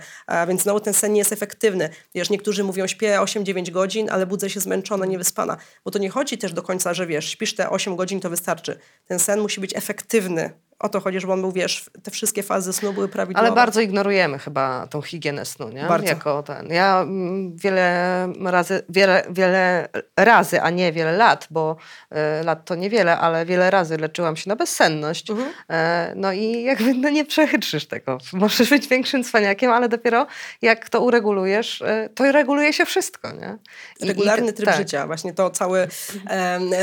[0.49, 1.89] więc znowu ten sen nie jest efektywny.
[2.14, 5.57] Wiesz, niektórzy mówią, śpię 8-9 godzin, ale budzę się zmęczona, niewyspana.
[5.85, 8.79] Bo to nie chodzi też do końca, że wiesz, śpisz te 8 godzin, to wystarczy.
[9.07, 10.51] Ten sen musi być efektywny.
[10.81, 13.47] O to chodzi, żeby on był, wiesz, te wszystkie fazy snu były prawidłowe.
[13.47, 15.85] Ale bardzo ignorujemy chyba tą higienę snu, nie?
[15.85, 16.09] Bardzo.
[16.09, 16.66] Jako ten.
[16.66, 21.76] Ja mm, wiele razy, wiele, wiele razy, a nie wiele lat, bo
[22.11, 25.31] e, lat to niewiele, ale wiele razy leczyłam się na bezsenność.
[25.31, 25.49] Mhm.
[25.70, 28.18] E, no i jakby no nie przechytrzysz tego.
[28.33, 30.26] Możesz być większym cwaniakiem, ale dopiero
[30.62, 33.59] jak to uregulujesz, e, to reguluje się wszystko, nie?
[34.01, 34.76] I- i Regularny te- tryb tak.
[34.76, 35.89] życia, właśnie to cały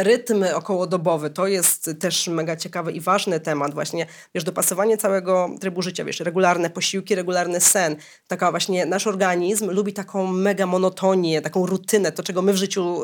[0.03, 3.84] rytm okołodobowy, to jest też mega ciekawy i ważny temat właśnie,
[4.35, 7.95] wiesz, dopasowanie całego trybu życia, wiesz, regularne posiłki, regularny sen,
[8.27, 13.01] taka właśnie nasz organizm lubi taką mega monotonię, taką rutynę, to czego my w życiu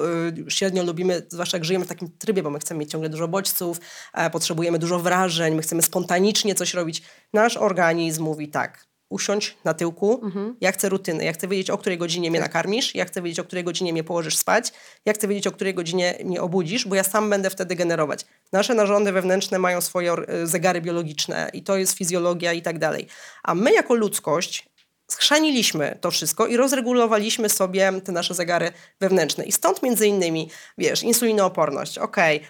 [0.47, 3.27] y, średnio lubimy, zwłaszcza jak żyjemy w takim trybie, bo my chcemy mieć ciągle dużo
[3.27, 3.79] bodźców,
[4.13, 7.01] e, potrzebujemy dużo wrażeń, my chcemy spontanicznie coś robić.
[7.33, 10.21] Nasz organizm mówi tak, usiądź na tyłku.
[10.61, 11.23] Ja chcę rutyny.
[11.23, 12.95] Ja chcę wiedzieć, o której godzinie mnie nakarmisz.
[12.95, 14.73] Ja chcę wiedzieć, o której godzinie mnie położysz spać.
[15.05, 18.25] Ja chcę wiedzieć, o której godzinie mnie obudzisz, bo ja sam będę wtedy generować.
[18.51, 23.07] Nasze narządy wewnętrzne mają swoje y, zegary biologiczne i to jest fizjologia i tak dalej.
[23.43, 24.71] A my jako ludzkość
[25.11, 29.43] schrzaniliśmy to wszystko i rozregulowaliśmy sobie te nasze zegary wewnętrzne.
[29.43, 31.97] I stąd między innymi, wiesz, insulinooporność.
[31.97, 32.43] Okej, ym,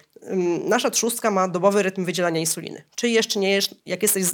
[0.64, 2.82] nasza trzustka ma dobowy rytm wydzielania insuliny.
[2.94, 4.24] Czy jesz, czy nie jesz, jak jesteś,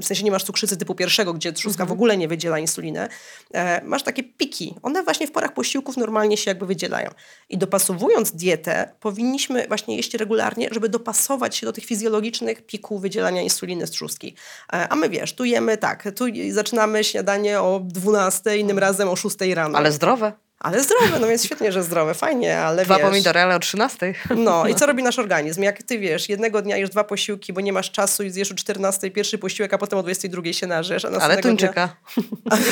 [0.00, 3.08] w sensie nie masz cukrzycy typu pierwszego, gdzie trzustka w ogóle nie wydziela insulinę,
[3.54, 4.74] e, masz takie piki.
[4.82, 7.10] One właśnie w porach posiłków normalnie się jakby wydzielają.
[7.48, 13.42] I dopasowując dietę, powinniśmy właśnie jeść regularnie, żeby dopasować się do tych fizjologicznych pików wydzielania
[13.42, 14.34] insuliny z trzustki.
[14.72, 19.16] E, a my wiesz, tu jemy tak, tu zaczynamy śniadanie o 12, innym razem o
[19.16, 19.78] 6 rano.
[19.78, 20.47] Ale zdrowe.
[20.60, 23.04] Ale zdrowe, no więc świetnie, że zdrowe, fajnie, ale Dwa wiesz...
[23.04, 24.14] pomidory, ale o 13.
[24.36, 25.62] No i co robi nasz organizm?
[25.62, 28.54] Jak ty wiesz, jednego dnia jesz dwa posiłki, bo nie masz czasu i zjesz o
[28.54, 31.88] 14 pierwszy posiłek, a potem o 22 się narzesz, a Ale tuńczyka.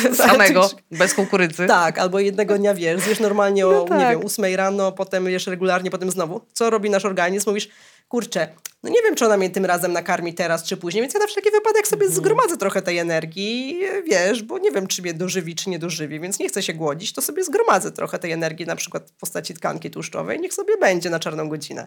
[0.05, 0.15] Dnia...
[0.27, 1.67] Samego, bez kukurydzy.
[1.67, 4.19] Tak, albo jednego dnia wiesz, zjesz normalnie o, No nie tak.
[4.19, 6.41] wiem, 8 rano, potem jesz regularnie, potem znowu.
[6.53, 7.51] Co robi nasz organizm?
[7.51, 7.69] Mówisz,
[8.09, 8.49] kurczę,
[8.83, 11.27] no nie wiem, czy ona mnie tym razem nakarmi teraz, czy później, więc ja na
[11.27, 15.71] wszelki wypadek sobie zgromadzę trochę tej energii, wiesz, bo nie wiem, czy mnie dożywi, czy
[15.71, 19.11] nie dożywi, więc nie chcę się głodzić, to sobie zgromadzę trochę tej energii, na przykład
[19.11, 21.87] w postaci tkanki tłuszczowej, niech sobie będzie na czarną godzinę.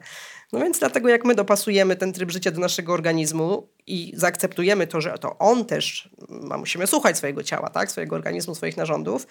[0.54, 5.02] No więc dlatego, jak my dopasujemy ten tryb życia do naszego organizmu i zaakceptujemy to,
[5.02, 9.28] że to on też, ma, musimy słuchać swojego ciała, tak, swojego organizmu, swoich narządów,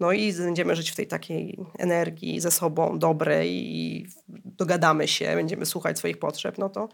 [0.00, 4.08] no i będziemy żyć w tej takiej energii ze sobą dobrej i
[4.44, 6.88] dogadamy się, będziemy słuchać swoich potrzeb, no to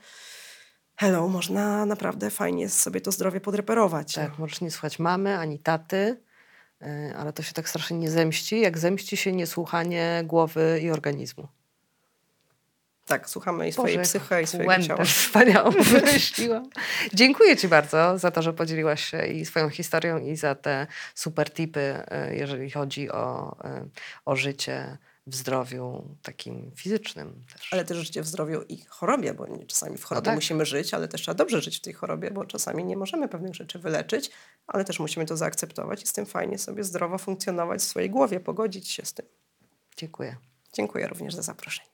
[0.97, 4.15] hello, można naprawdę fajnie sobie to zdrowie podreperować.
[4.15, 6.23] Tak, możesz nie słuchać mamy ani taty,
[6.83, 11.49] y, ale to się tak strasznie nie zemści, jak zemści się niesłuchanie głowy i organizmu.
[13.07, 15.05] Tak, słuchamy i swojej Boże, psyche, i swojego ciała.
[15.05, 16.71] wspaniałą wymyśliłam.
[17.15, 21.51] Dziękuję Ci bardzo za to, że podzieliłaś się i swoją historią i za te super
[21.51, 21.81] tipy,
[22.31, 23.91] y, jeżeli chodzi o, y,
[24.25, 27.73] o życie w zdrowiu takim fizycznym też.
[27.73, 30.35] Ale też życie w zdrowiu i chorobie, bo czasami w chorobie tak.
[30.35, 33.55] musimy żyć, ale też trzeba dobrze żyć w tej chorobie, bo czasami nie możemy pewnych
[33.55, 34.31] rzeczy wyleczyć,
[34.67, 38.41] ale też musimy to zaakceptować i z tym fajnie sobie zdrowo funkcjonować w swojej głowie,
[38.41, 39.27] pogodzić się z tym.
[39.97, 40.37] Dziękuję.
[40.73, 41.94] Dziękuję również za zaproszenie.